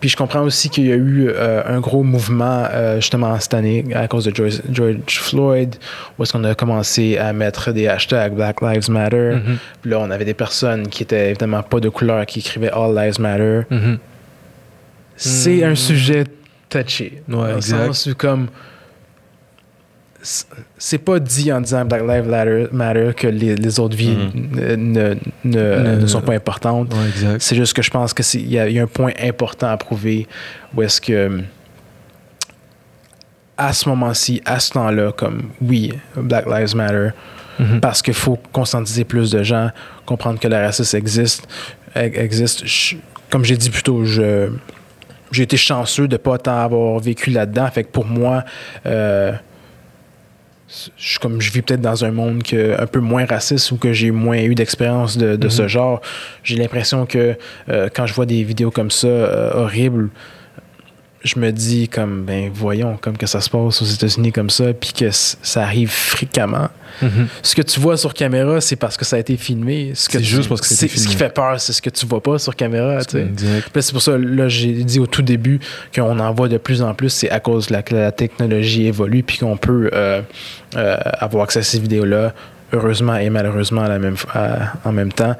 Puis 0.00 0.08
je 0.08 0.16
comprends 0.16 0.40
aussi 0.42 0.68
qu'il 0.70 0.86
y 0.86 0.92
a 0.92 0.96
eu 0.96 1.28
euh, 1.28 1.62
un 1.66 1.78
gros 1.80 2.02
mouvement 2.02 2.64
euh, 2.70 2.96
justement 2.96 3.38
cette 3.38 3.54
année 3.54 3.84
à 3.94 4.08
cause 4.08 4.24
de 4.24 4.34
George, 4.34 4.60
George 4.70 4.96
Floyd, 5.20 5.76
où 6.18 6.22
est-ce 6.22 6.32
qu'on 6.32 6.44
a 6.44 6.54
commencé 6.54 7.18
à 7.18 7.32
mettre 7.34 7.70
des 7.72 7.86
hashtags 7.86 8.34
Black 8.34 8.62
Lives 8.62 8.90
Matter. 8.90 9.32
Mhm. 9.34 9.58
Puis 9.82 9.90
là, 9.90 9.98
on 10.00 10.10
avait 10.10 10.24
des 10.24 10.34
personnes 10.34 10.88
qui 10.88 11.02
étaient 11.02 11.28
évidemment 11.30 11.62
pas 11.62 11.80
de 11.80 11.88
couleur 11.90 12.24
qui 12.26 12.38
écrivaient 12.40 12.70
All 12.72 12.94
Lives 12.96 13.20
Matter. 13.20 13.60
Mhm. 13.70 13.98
C'est 15.16 15.58
Mm. 15.66 15.70
un 15.70 15.74
sujet 15.74 16.24
touché. 16.84 17.22
Ouais, 17.28 17.54
exact. 17.56 18.14
comme 18.14 18.48
c'est- 20.78 20.98
pas 20.98 21.18
dit 21.18 21.52
en 21.52 21.60
disant 21.60 21.84
Black 21.84 22.02
Lives 22.02 22.68
Matter, 22.72 23.10
que 23.16 23.26
les, 23.26 23.56
les 23.56 23.80
autres 23.80 23.96
vies 23.96 24.16
ne, 24.34 24.76
ne, 24.76 25.14
ne- 25.44 26.06
sont 26.06 26.20
pas 26.20 26.34
importantes. 26.34 26.92
Ouais. 26.94 27.36
C'est 27.40 27.56
juste 27.56 27.74
que 27.74 27.82
je 27.82 27.90
pense 27.90 28.14
que 28.14 28.22
c'est- 28.22 28.38
il 28.40 28.48
y, 28.48 28.52
y 28.54 28.78
a 28.78 28.82
un 28.82 28.86
point 28.86 29.12
important 29.20 29.68
à 29.68 29.76
prouver 29.76 30.28
où 30.76 30.82
est-ce 30.82 31.00
que 31.00 31.40
à 33.56 33.72
ce 33.72 33.88
moment-ci, 33.88 34.40
à 34.44 34.58
ce 34.60 34.70
temps-là, 34.72 35.12
comme 35.12 35.50
oui, 35.60 35.92
Black 36.16 36.46
Lives 36.46 36.74
Matter, 36.76 37.10
Mhm. 37.58 37.80
parce 37.80 38.00
qu'il 38.00 38.14
faut 38.14 38.38
conscientiser 38.52 39.04
plus 39.04 39.30
de 39.30 39.42
gens, 39.42 39.70
comprendre 40.06 40.38
que 40.40 40.48
le 40.48 40.56
racisme 40.56 40.96
existe. 40.96 41.46
e- 41.94 41.98
existe. 42.14 42.64
Je- 42.66 42.96
comme 43.30 43.44
j'ai 43.44 43.56
dit 43.56 43.68
plus 43.68 43.82
tôt, 43.82 44.04
je, 44.06 44.48
j'ai 45.32 45.42
été 45.44 45.56
chanceux 45.56 46.08
de 46.08 46.14
ne 46.14 46.18
pas 46.18 46.38
tant 46.38 46.58
avoir 46.58 46.98
vécu 47.00 47.30
là-dedans. 47.30 47.66
Fait 47.70 47.84
que 47.84 47.90
pour 47.90 48.06
moi, 48.06 48.44
euh, 48.86 49.32
je, 50.96 51.18
comme 51.18 51.40
je 51.40 51.52
vis 51.52 51.62
peut-être 51.62 51.80
dans 51.80 52.04
un 52.04 52.10
monde 52.10 52.42
que, 52.42 52.80
un 52.80 52.86
peu 52.86 53.00
moins 53.00 53.24
raciste 53.26 53.72
ou 53.72 53.76
que 53.76 53.92
j'ai 53.92 54.10
moins 54.10 54.38
eu 54.38 54.54
d'expérience 54.54 55.18
de, 55.18 55.36
de 55.36 55.48
ce 55.48 55.62
Mhm. 55.62 55.68
genre. 55.68 56.00
J'ai 56.44 56.56
l'impression 56.56 57.04
que 57.06 57.36
euh, 57.68 57.88
quand 57.94 58.06
je 58.06 58.14
vois 58.14 58.26
des 58.26 58.42
vidéos 58.42 58.70
comme 58.70 58.90
ça, 58.90 59.06
euh, 59.06 59.50
horribles, 59.54 60.08
je 61.24 61.38
me 61.38 61.52
dis 61.52 61.88
comme, 61.88 62.24
ben 62.24 62.50
voyons, 62.52 62.96
comme 63.00 63.16
que 63.16 63.26
ça 63.26 63.40
se 63.40 63.48
passe 63.48 63.80
aux 63.80 63.84
États-Unis 63.84 64.32
comme 64.32 64.50
ça, 64.50 64.72
puis 64.74 64.92
que 64.92 65.10
ça 65.10 65.62
arrive 65.62 65.90
fréquemment. 65.90 66.68
Mhm. 67.00 67.28
Ce 67.42 67.54
que 67.54 67.62
tu 67.62 67.78
vois 67.80 67.96
sur 67.96 68.12
caméra, 68.12 68.60
c'est 68.60 68.76
parce 68.76 68.96
que 68.96 69.04
ça 69.04 69.16
a 69.16 69.18
été 69.20 69.36
filmé. 69.36 69.92
Ce 69.94 70.10
C'est 70.10 70.18
tu- 70.18 70.24
juste 70.24 70.48
parce 70.48 70.60
que 70.60 70.66
c'est- 70.66 70.88
Ce 70.88 71.06
qui 71.08 71.14
fait 71.16 71.32
peur, 71.32 71.58
c'est 71.60 71.72
ce 71.72 71.80
que 71.80 71.90
tu 71.90 72.06
vois 72.06 72.22
pas 72.22 72.38
sur 72.38 72.54
caméra. 72.56 72.98
C'est 73.00 73.92
pour 73.92 74.02
ça, 74.02 74.18
là, 74.18 74.48
j'ai 74.48 74.72
dit 74.84 74.98
au 75.00 75.06
tout 75.06 75.22
début 75.22 75.58
qu'on 75.94 76.18
en 76.18 76.32
voit 76.34 76.48
de 76.48 76.58
plus 76.58 76.82
en 76.82 76.92
plus. 76.94 77.08
C'est 77.10 77.30
à 77.30 77.40
cause 77.40 77.68
de 77.68 77.72
la, 77.74 77.82
que 77.82 77.94
la 77.94 78.12
technologie 78.12 78.86
évolue, 78.86 79.22
puis 79.22 79.38
qu'on 79.38 79.56
peut 79.56 79.90
euh, 79.92 80.22
euh, 80.76 80.96
avoir 81.18 81.44
accès 81.44 81.60
à 81.60 81.62
ces 81.62 81.78
vidéos-là, 81.78 82.34
heureusement 82.72 83.16
et 83.16 83.30
malheureusement 83.30 83.82
à 83.82 83.88
la 83.88 83.98
même, 83.98 84.16
à- 84.34 84.72
en 84.84 84.92
même 84.92 85.12
temps. 85.12 85.34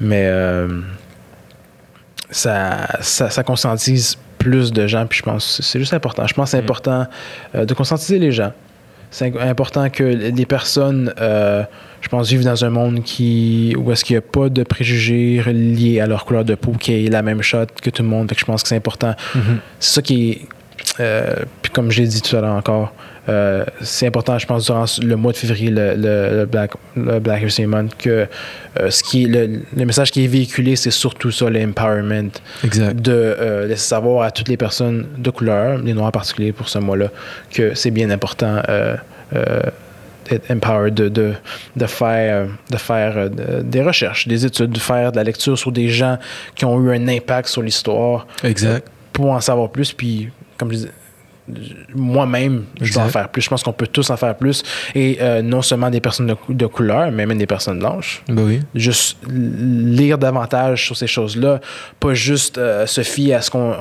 Mais 0.00 0.24
euh, 0.26 0.80
ça, 2.30 2.88
ça, 3.00 3.30
ça 3.30 3.42
conscientise 3.42 4.16
plus 4.42 4.72
de 4.72 4.86
gens, 4.88 5.06
puis 5.06 5.18
je 5.18 5.22
pense 5.22 5.56
que 5.58 5.62
c'est 5.62 5.78
juste 5.78 5.94
important. 5.94 6.26
Je 6.26 6.34
pense 6.34 6.46
que 6.46 6.50
c'est 6.56 6.62
Mm. 6.62 6.64
important 6.70 7.06
euh, 7.54 7.64
de 7.64 7.74
conscientiser 7.74 8.18
les 8.18 8.32
gens. 8.32 8.52
C'est 9.10 9.30
important 9.40 9.88
que 9.90 10.04
les 10.04 10.46
personnes, 10.46 11.12
euh, 11.20 11.62
je 12.00 12.08
pense, 12.08 12.28
vivent 12.30 12.44
dans 12.44 12.64
un 12.64 12.70
monde 12.70 13.02
qui, 13.04 13.74
où 13.78 13.92
est-ce 13.92 14.04
qu'il 14.04 14.14
n'y 14.14 14.18
a 14.18 14.22
pas 14.22 14.48
de 14.48 14.62
préjugés 14.62 15.42
liés 15.52 16.00
à 16.00 16.06
leur 16.06 16.24
couleur 16.24 16.44
de 16.46 16.54
peau, 16.54 16.72
qui 16.72 16.90
est 17.06 17.10
la 17.10 17.20
même 17.22 17.42
shot 17.42 17.66
que 17.82 17.90
tout 17.90 18.02
le 18.02 18.08
monde. 18.08 18.28
Fait 18.30 18.34
que 18.34 18.40
je 18.40 18.46
pense 18.46 18.62
que 18.62 18.68
c'est 18.70 18.76
important. 18.76 19.14
Mhm. 19.34 19.58
C'est 19.80 19.94
ça 19.96 20.02
qui 20.02 20.30
est. 20.30 20.40
euh, 21.00 21.34
puis 21.60 21.70
comme 21.72 21.90
je 21.90 22.00
l'ai 22.02 22.08
dit 22.08 22.22
tout 22.22 22.34
à 22.36 22.40
l'heure 22.40 22.54
encore, 22.54 22.92
euh, 23.28 23.64
c'est 23.80 24.06
important, 24.06 24.38
je 24.38 24.46
pense, 24.46 24.64
durant 24.66 24.84
le 25.02 25.14
mois 25.16 25.32
de 25.32 25.36
février, 25.36 25.70
le, 25.70 25.94
le- 25.94 26.38
le 26.38 26.44
Black, 26.46 26.72
le 26.96 27.20
Black 27.20 27.42
History 27.42 27.66
Month, 27.66 27.94
que 27.96 28.26
euh, 28.80 28.90
ce 28.90 29.02
qui 29.04 29.24
est 29.24 29.26
le, 29.28 29.60
le 29.76 29.84
message 29.84 30.10
qui 30.10 30.24
est 30.24 30.28
véhiculé, 30.28 30.74
c'est 30.76 30.90
surtout 30.90 31.30
ça, 31.30 31.48
l'empowerment 31.48 32.30
Exact. 32.64 32.94
de 33.00 33.12
euh, 33.12 33.66
laisser 33.68 33.88
savoir 33.88 34.24
à 34.24 34.30
toutes 34.32 34.48
les 34.48 34.56
personnes 34.56 35.06
de 35.18 35.30
couleur, 35.30 35.78
les 35.78 35.92
Noirs 35.94 36.08
en 36.08 36.10
particulier 36.10 36.52
pour 36.52 36.68
ce 36.68 36.78
mois-là, 36.78 37.08
que 37.52 37.74
c'est 37.74 37.90
bien 37.92 38.10
important 38.10 38.60
d'être 40.28 40.50
empowered, 40.50 40.94
de, 40.94 41.08
de, 41.08 41.32
de 41.76 41.86
faire, 41.86 42.46
de 42.70 42.76
faire 42.76 43.28
de- 43.30 43.62
des 43.62 43.82
recherches, 43.82 44.28
des 44.28 44.46
études, 44.46 44.70
de 44.70 44.78
faire 44.78 45.10
de 45.12 45.16
la 45.16 45.24
lecture 45.24 45.58
sur 45.58 45.72
des 45.72 45.88
gens 45.88 46.18
qui 46.54 46.64
ont 46.64 46.80
eu 46.80 46.94
un 46.94 47.08
impact 47.08 47.48
sur 47.48 47.62
l'histoire 47.62 48.26
Exact. 48.44 48.86
pour 49.12 49.30
en 49.30 49.40
savoir 49.40 49.70
plus. 49.70 49.92
Puis, 49.92 50.28
comme 50.58 50.70
je 50.70 50.76
disais, 50.76 50.90
moi-même, 51.94 52.64
je 52.80 52.92
dois 52.92 53.02
en 53.04 53.08
faire 53.08 53.28
plus. 53.28 53.42
Je 53.42 53.48
pense 53.50 53.62
qu'on 53.62 53.72
peut 53.72 53.86
tous 53.86 54.10
en 54.10 54.16
faire 54.16 54.36
plus. 54.36 54.62
Et 54.94 55.18
euh, 55.20 55.42
non 55.42 55.62
seulement 55.62 55.90
des 55.90 56.00
personnes 56.00 56.26
de, 56.28 56.34
cou- 56.34 56.54
de 56.54 56.66
couleur, 56.66 57.10
mais 57.10 57.26
même 57.26 57.38
des 57.38 57.46
personnes 57.46 57.78
blanches 57.78 58.22
Ben 58.28 58.42
oui. 58.44 58.60
juste 58.74 59.18
lire 59.28 60.18
davantage 60.18 60.84
sur 60.86 60.96
ces 60.96 61.06
choses-là, 61.06 61.60
pas 62.00 62.14
juste 62.14 62.58
euh, 62.58 62.86
se 62.86 63.02
fier 63.02 63.34
à 63.34 63.40
ce 63.42 63.50
qu'on 63.50 63.72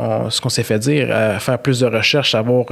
qu'on 0.41 0.50
s'est 0.50 0.63
fait 0.63 0.80
dire, 0.80 1.08
euh, 1.12 1.38
faire 1.39 1.60
plus 1.60 1.80
de 1.82 1.86
recherches, 1.86 2.32
savoir 2.32 2.65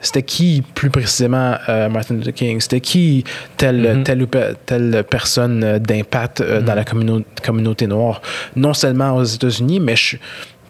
c'était 0.00 0.22
qui 0.22 0.62
plus 0.74 0.90
précisément 0.90 1.56
Martin 1.90 2.14
Luther 2.14 2.32
King, 2.32 2.60
c'était 2.60 2.80
qui 2.80 3.24
telle, 3.56 3.96
Mhm. 3.98 4.02
telle, 4.04 4.22
ou 4.22 4.26
pe- 4.26 4.54
telle 4.66 5.04
personne 5.08 5.78
d'impact 5.78 6.42
dans 6.42 6.60
Mhm. 6.72 6.76
la 6.76 6.84
communau- 6.84 7.24
communauté 7.44 7.86
noire, 7.86 8.22
non 8.56 8.72
seulement 8.74 9.16
aux 9.16 9.24
États-Unis, 9.24 9.80
mais 9.80 9.96
je 9.96 10.04
suis 10.04 10.20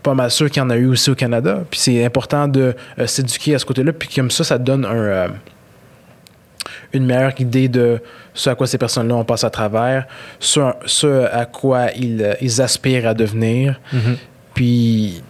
pas 0.03 0.15
mal 0.15 0.31
sûr 0.31 0.51
qu'il 0.51 0.63
y 0.63 0.65
en 0.65 0.71
a 0.71 0.77
eu 0.77 0.87
aussi 0.87 1.11
au 1.11 1.15
Canada. 1.15 1.65
Puis 1.71 1.81
c'est 1.81 2.05
important 2.05 2.49
de 2.49 2.75
euh, 2.99 3.07
s'éduquer 3.07 3.55
à 3.55 3.59
ce 3.59 3.65
côté-là, 3.65 3.93
puis 3.93 4.09
comme 4.09 4.31
ça, 4.31 4.45
ça 4.45 4.59
donne 4.59 4.85
un... 4.85 4.95
euh, 4.95 5.29
une 6.93 7.07
meilleure 7.07 7.39
idée 7.41 7.69
de 7.69 8.01
ce 8.35 8.51
à 8.51 8.55
quoi 8.55 8.67
ces 8.67 8.79
personnes-là 8.79 9.15
ont 9.15 9.25
passé 9.25 9.47
à 9.47 9.51
travers, 9.51 10.07
ce, 10.39 10.61
ce 10.87 11.27
à 11.33 11.47
quoi 11.47 11.93
ils, 11.97 12.23
euh, 12.23 12.35
ils 12.41 12.61
aspirent 12.61 13.07
à 13.07 13.15
devenir. 13.15 13.81
Mhm. 13.93 14.17
Puis, 14.55 15.23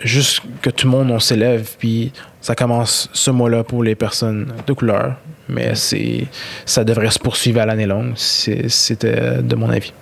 juste 0.00 0.40
que 0.62 0.70
tout 0.70 0.86
le 0.86 0.90
monde, 0.90 1.10
on 1.10 1.20
s'élève, 1.20 1.68
puis 1.78 2.12
ça 2.40 2.54
commence 2.54 3.10
ce 3.12 3.30
mois-là 3.30 3.62
pour 3.64 3.84
les 3.84 3.94
personnes 3.94 4.52
de 4.66 4.72
couleur. 4.72 5.16
Mais 5.48 5.74
c'est 5.74 6.26
ça 6.64 6.84
devrait 6.84 7.10
se 7.10 7.18
poursuivre 7.18 7.60
à 7.60 7.66
l'année 7.66 7.86
longue. 7.86 8.14
C'était 8.16 9.42
de 9.42 9.54
mon 9.56 9.68
avis. 9.68 9.92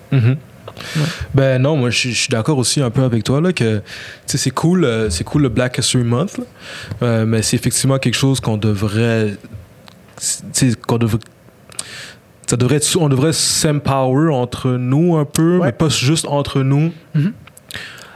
Ben 1.34 1.60
non, 1.60 1.76
moi 1.76 1.90
je 1.90 2.10
suis- 2.10 2.28
d'accord 2.28 2.58
aussi 2.58 2.80
un 2.80 2.90
peu 2.90 3.02
avec 3.02 3.24
toi 3.24 3.40
là 3.40 3.52
que 3.52 3.82
c'est 4.26 4.50
cool, 4.50 4.84
euh, 4.84 5.10
c'est 5.10 5.24
cool 5.24 5.42
le 5.42 5.48
Black 5.48 5.78
History 5.78 6.04
Month, 6.04 6.38
là. 6.38 6.44
Euh, 7.02 7.26
mais 7.26 7.42
c'est 7.42 7.56
effectivement 7.56 7.98
quelque 7.98 8.14
chose 8.16 8.40
qu'on 8.40 8.56
devrait, 8.56 9.36
qu'on 10.86 10.98
devrait, 10.98 11.18
ça 12.46 12.56
devrait 12.56 12.76
être, 12.76 12.96
on 12.98 13.08
devrait 13.08 13.32
s'empower 13.32 14.30
entre 14.32 14.70
nous 14.72 15.16
un 15.16 15.24
peu, 15.24 15.58
Ouais. 15.58 15.66
mais 15.66 15.72
pas 15.72 15.88
juste 15.88 16.26
entre 16.28 16.62
nous 16.62 16.92
Mhm. 17.14 17.32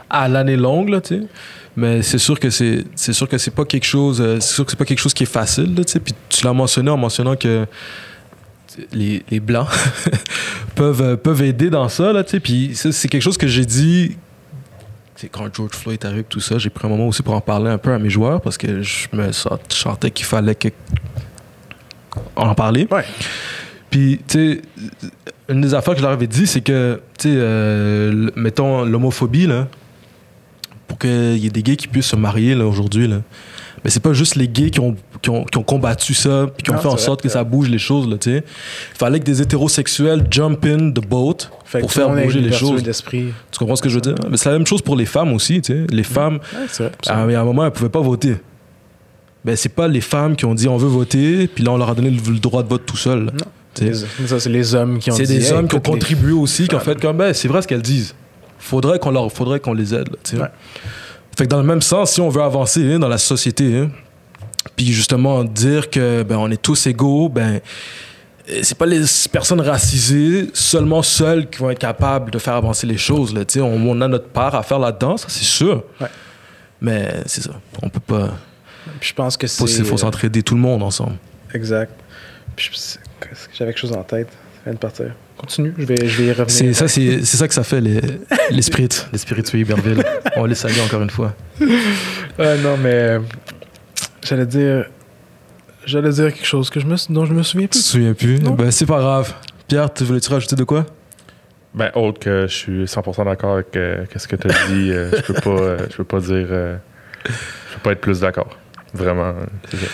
à 0.09 0.27
l'année 0.27 0.57
longue 0.57 0.89
là, 0.89 1.01
tu 1.01 1.19
sais. 1.19 1.27
Mais 1.75 2.01
c'est 2.01 2.17
sûr 2.17 2.39
que 2.39 2.49
c'est, 2.49 2.85
c'est 2.95 3.13
sûr 3.13 3.29
que 3.29 3.37
c'est 3.37 3.51
pas 3.53 3.63
quelque 3.65 3.85
chose, 3.85 4.19
euh, 4.19 4.37
c'est 4.39 4.53
sûr 4.55 4.65
que 4.65 4.71
c'est 4.71 4.77
pas 4.77 4.85
quelque 4.85 4.99
chose 4.99 5.13
qui 5.13 5.23
est 5.23 5.27
facile, 5.31 5.75
tu 5.75 5.83
sais. 5.85 5.99
Puis 5.99 6.13
tu 6.27 6.43
l'as 6.43 6.53
mentionné 6.53 6.89
en 6.89 6.97
mentionnant 6.97 7.35
que 7.35 7.65
les, 8.93 9.23
les 9.29 9.39
blancs 9.39 9.67
peuvent, 10.75 11.01
euh, 11.01 11.15
peuvent 11.15 11.41
aider 11.41 11.69
dans 11.69 11.89
ça, 11.89 12.13
là, 12.13 12.23
tu 12.23 12.31
sais. 12.31 12.39
Puis 12.39 12.75
ça, 12.75 12.91
c'est 12.91 13.07
quelque 13.07 13.21
chose 13.21 13.37
que 13.37 13.47
j'ai 13.47 13.65
dit 13.65 14.17
c'est 15.15 15.29
quand 15.29 15.53
George 15.53 15.73
Floyd 15.73 16.05
arrive, 16.05 16.25
tout 16.29 16.39
ça, 16.39 16.59
j'ai 16.59 16.69
pris 16.69 16.85
un 16.85 16.91
moment 16.91 17.07
aussi 17.07 17.23
pour 17.23 17.33
en 17.33 17.41
parler 17.41 17.71
un 17.71 17.79
peu 17.79 17.91
à 17.91 17.97
mes 17.97 18.09
joueurs 18.09 18.39
parce 18.39 18.57
que 18.57 18.83
je 18.83 19.07
me 19.13 19.31
sentais 19.31 20.11
qu'il 20.11 20.25
fallait 20.27 20.53
que 20.53 20.69
en 22.35 22.53
parler. 22.53 22.87
Ouais. 22.91 23.03
Puis, 23.89 24.19
tu 24.27 24.61
sais, 24.61 24.61
une 25.49 25.61
des 25.61 25.73
affaires 25.73 25.93
que 25.93 25.99
je 25.99 26.03
leur 26.03 26.13
avais 26.13 26.27
dit, 26.27 26.45
c'est 26.45 26.61
que, 26.61 27.01
tu 27.17 27.29
sais, 27.29 27.35
euh, 27.35 28.29
mettons 28.35 28.83
l'homophobie, 28.83 29.47
là, 29.47 29.67
pour 30.87 30.99
qu'il 30.99 31.37
y 31.37 31.47
ait 31.47 31.51
des 31.51 31.63
gays 31.63 31.77
qui 31.77 31.87
puissent 31.87 32.07
se 32.07 32.15
marier, 32.15 32.53
là, 32.55 32.65
aujourd'hui, 32.65 33.07
là. 33.07 33.21
Mais 33.83 33.89
c'est 33.89 34.01
pas 34.01 34.13
juste 34.13 34.35
les 34.35 34.47
gays 34.47 34.69
qui 34.69 34.79
ont, 34.79 34.95
qui 35.21 35.29
ont, 35.29 35.43
qui 35.43 35.57
ont 35.57 35.63
combattu 35.63 36.13
ça, 36.13 36.47
puis 36.55 36.63
qui 36.63 36.69
ont 36.71 36.75
Non, 36.75 36.79
fait 36.81 36.87
en 36.87 36.97
sorte 36.97 37.21
que 37.21 37.29
ça 37.29 37.43
bouge 37.43 37.69
les 37.69 37.77
choses, 37.77 38.07
là, 38.09 38.17
tu 38.17 38.31
sais. 38.31 38.43
Fallait 38.97 39.19
que 39.19 39.25
des 39.25 39.41
hétérosexuels 39.41 40.25
jump 40.29 40.65
in 40.65 40.91
the 40.91 41.05
boat 41.05 41.37
Fait 41.65 41.79
pour 41.79 41.91
faire 41.91 42.09
bouger 42.09 42.39
les 42.41 42.51
choses. 42.51 42.83
Tu 43.11 43.33
comprends 43.59 43.75
ce 43.75 43.81
que 43.81 43.89
je 43.89 43.95
veux 43.95 44.01
dire? 44.01 44.15
Mais 44.29 44.37
c'est 44.37 44.49
la 44.49 44.57
même 44.57 44.67
chose 44.67 44.81
pour 44.81 44.95
les 44.95 45.05
femmes 45.05 45.33
aussi, 45.33 45.61
tu 45.61 45.73
sais. 45.73 45.85
Les 45.89 46.03
femmes, 46.03 46.39
Ouais, 46.79 46.89
à, 47.07 47.13
à 47.21 47.21
un 47.21 47.43
moment, 47.43 47.65
elles 47.65 47.71
pouvaient 47.71 47.89
pas 47.89 48.01
voter. 48.01 48.35
Ben, 49.45 49.55
c'est 49.55 49.69
pas 49.69 49.87
les 49.87 50.01
femmes 50.01 50.35
qui 50.35 50.45
ont 50.45 50.53
dit 50.53 50.67
on 50.67 50.77
veut 50.77 50.87
voter, 50.89 51.47
puis 51.47 51.63
là, 51.63 51.71
on 51.71 51.77
leur 51.77 51.89
a 51.89 51.95
donné 51.95 52.09
le, 52.09 52.17
le 52.33 52.39
droit 52.39 52.63
de 52.63 52.67
vote 52.67 52.85
tout 52.85 52.97
seul. 52.97 53.31
Les- 53.79 53.93
ça, 53.93 54.39
c'est 54.39 54.49
les 54.49 54.73
hommes 54.75 54.97
qui 54.99 55.11
ont 55.11 55.15
C'est 55.15 55.23
dit, 55.23 55.37
des 55.37 55.45
Hey, 55.47 55.53
hommes 55.53 55.67
qui 55.67 55.75
ont 55.75 55.77
écoute, 55.77 55.93
les- 55.93 55.99
contribué 55.99 56.31
aussi, 56.33 56.67
qui 56.67 56.75
ont 56.75 56.79
fait 56.79 56.99
comme, 56.99 57.17
ben, 57.17 57.31
c'est 57.33 57.47
vrai 57.47 57.61
ce 57.61 57.67
qu'elles 57.67 57.81
disent. 57.81 58.15
Faudrait 58.59 58.97
qu'on 58.99 59.11
leur, 59.11 59.31
faudrait 59.31 59.59
qu'on 59.59 59.73
les 59.73 59.93
aide, 59.93 60.09
là. 60.33 60.51
Fait 61.37 61.43
que 61.45 61.49
dans 61.49 61.59
le 61.59 61.63
même 61.63 61.83
sens, 61.83 62.13
si 62.13 62.19
on 62.21 62.29
veut 62.29 62.41
avancer 62.41 62.93
hein, 62.93 62.97
dans 62.99 63.07
la 63.07 63.19
société, 63.19 63.77
hein, 63.77 63.91
puis 64.75 64.91
justement 64.91 65.43
dire 65.43 65.89
que 65.89 66.23
ben 66.23 66.37
on 66.37 66.49
est 66.51 66.61
tous 66.61 66.87
égaux, 66.87 67.29
ben 67.29 67.59
c'est 68.63 68.77
pas 68.77 68.85
les 68.85 69.01
personnes 69.31 69.59
racisées 69.61 70.49
seulement 70.53 71.03
seules 71.03 71.49
qui 71.49 71.59
vont 71.59 71.69
être 71.69 71.79
capables 71.79 72.31
de 72.31 72.39
faire 72.39 72.53
avancer 72.53 72.87
les 72.87 72.97
choses, 72.97 73.33
là, 73.33 73.43
tu 73.43 73.55
sais. 73.55 73.61
On, 73.61 73.73
on 73.73 74.01
a 74.01 74.07
notre 74.07 74.29
part 74.29 74.55
à 74.55 74.63
faire 74.63 74.79
là-dedans, 74.79 75.17
ça 75.17 75.27
c'est 75.29 75.43
sûr. 75.43 75.83
Ouais. 75.99 76.07
Mais 76.81 77.21
c'est 77.25 77.41
ça, 77.41 77.51
on 77.81 77.89
peut 77.89 77.99
pas. 77.99 78.31
Puis 78.99 79.09
je 79.09 79.13
pense 79.13 79.35
que 79.35 79.47
c'est. 79.47 79.83
faut 79.83 79.97
s'entraider 79.97 80.43
tout 80.43 80.55
le 80.55 80.61
monde 80.61 80.83
ensemble. 80.83 81.17
Exact. 81.53 81.91
J'avais 83.53 83.71
quelque 83.71 83.79
chose 83.79 83.93
en 83.93 84.03
tête. 84.03 84.29
Ça 84.29 84.61
vient 84.65 84.73
de 84.73 84.77
partir. 84.79 85.05
Continue, 85.37 85.73
je 85.77 85.83
vais, 85.85 86.07
je 86.07 86.21
vais 86.21 86.27
y 86.29 86.31
revenir. 86.31 86.49
C'est 86.49 86.73
ça, 86.73 86.87
c'est 86.87 87.23
c'est 87.23 87.37
ça 87.37 87.47
que 87.47 87.53
ça 87.53 87.63
fait 87.63 87.79
les 87.81 88.01
les 88.49 88.61
spirites, 88.61 89.07
les 89.11 89.19
spiritueux 89.19 89.59
Iberville. 89.59 90.03
On 90.35 90.45
les 90.45 90.55
salue 90.55 90.79
encore 90.85 91.01
une 91.01 91.09
fois. 91.09 91.33
Non, 92.39 92.77
mais. 92.77 93.17
J'allais 94.27 94.45
dire. 94.45 94.85
J'allais 95.85 96.09
dire 96.11 96.33
quelque 96.33 96.45
chose 96.45 96.69
que 96.69 96.79
je 96.81 96.85
me, 96.85 96.95
dont 97.13 97.23
je 97.25 97.33
me 97.33 97.43
souviens 97.43 97.67
Tu 97.67 97.69
te 97.69 97.75
plus. 97.77 97.83
souviens 97.85 98.13
plus? 98.13 98.39
Non. 98.39 98.51
Ben 98.55 98.71
c'est 98.71 98.85
pas 98.85 98.99
grave. 98.99 99.33
Pierre, 99.67 99.93
tu 99.93 100.03
voulais-tu 100.03 100.29
rajouter 100.29 100.55
de 100.57 100.63
quoi? 100.65 100.85
Ben, 101.73 101.91
autre 101.95 102.19
que 102.19 102.47
je 102.47 102.53
suis 102.53 102.83
100% 102.85 103.23
d'accord 103.25 103.53
avec 103.53 103.75
euh, 103.75 104.05
qu'est-ce 104.11 104.27
que 104.27 104.35
tu 104.35 104.47
as 104.49 104.67
dit, 104.67 104.91
euh, 104.91 105.11
je 105.15 105.21
peux 105.33 105.33
pas, 105.41 105.49
euh, 105.61 105.87
je 105.89 105.95
peux 105.97 106.03
pas 106.03 106.19
dire, 106.19 106.47
euh, 106.49 106.75
je 107.25 107.75
peux 107.75 107.81
pas 107.83 107.91
être 107.91 108.01
plus 108.01 108.19
d'accord. 108.21 108.49
Vraiment, 108.93 109.33
c'est 109.69 109.77
ça. 109.77 109.85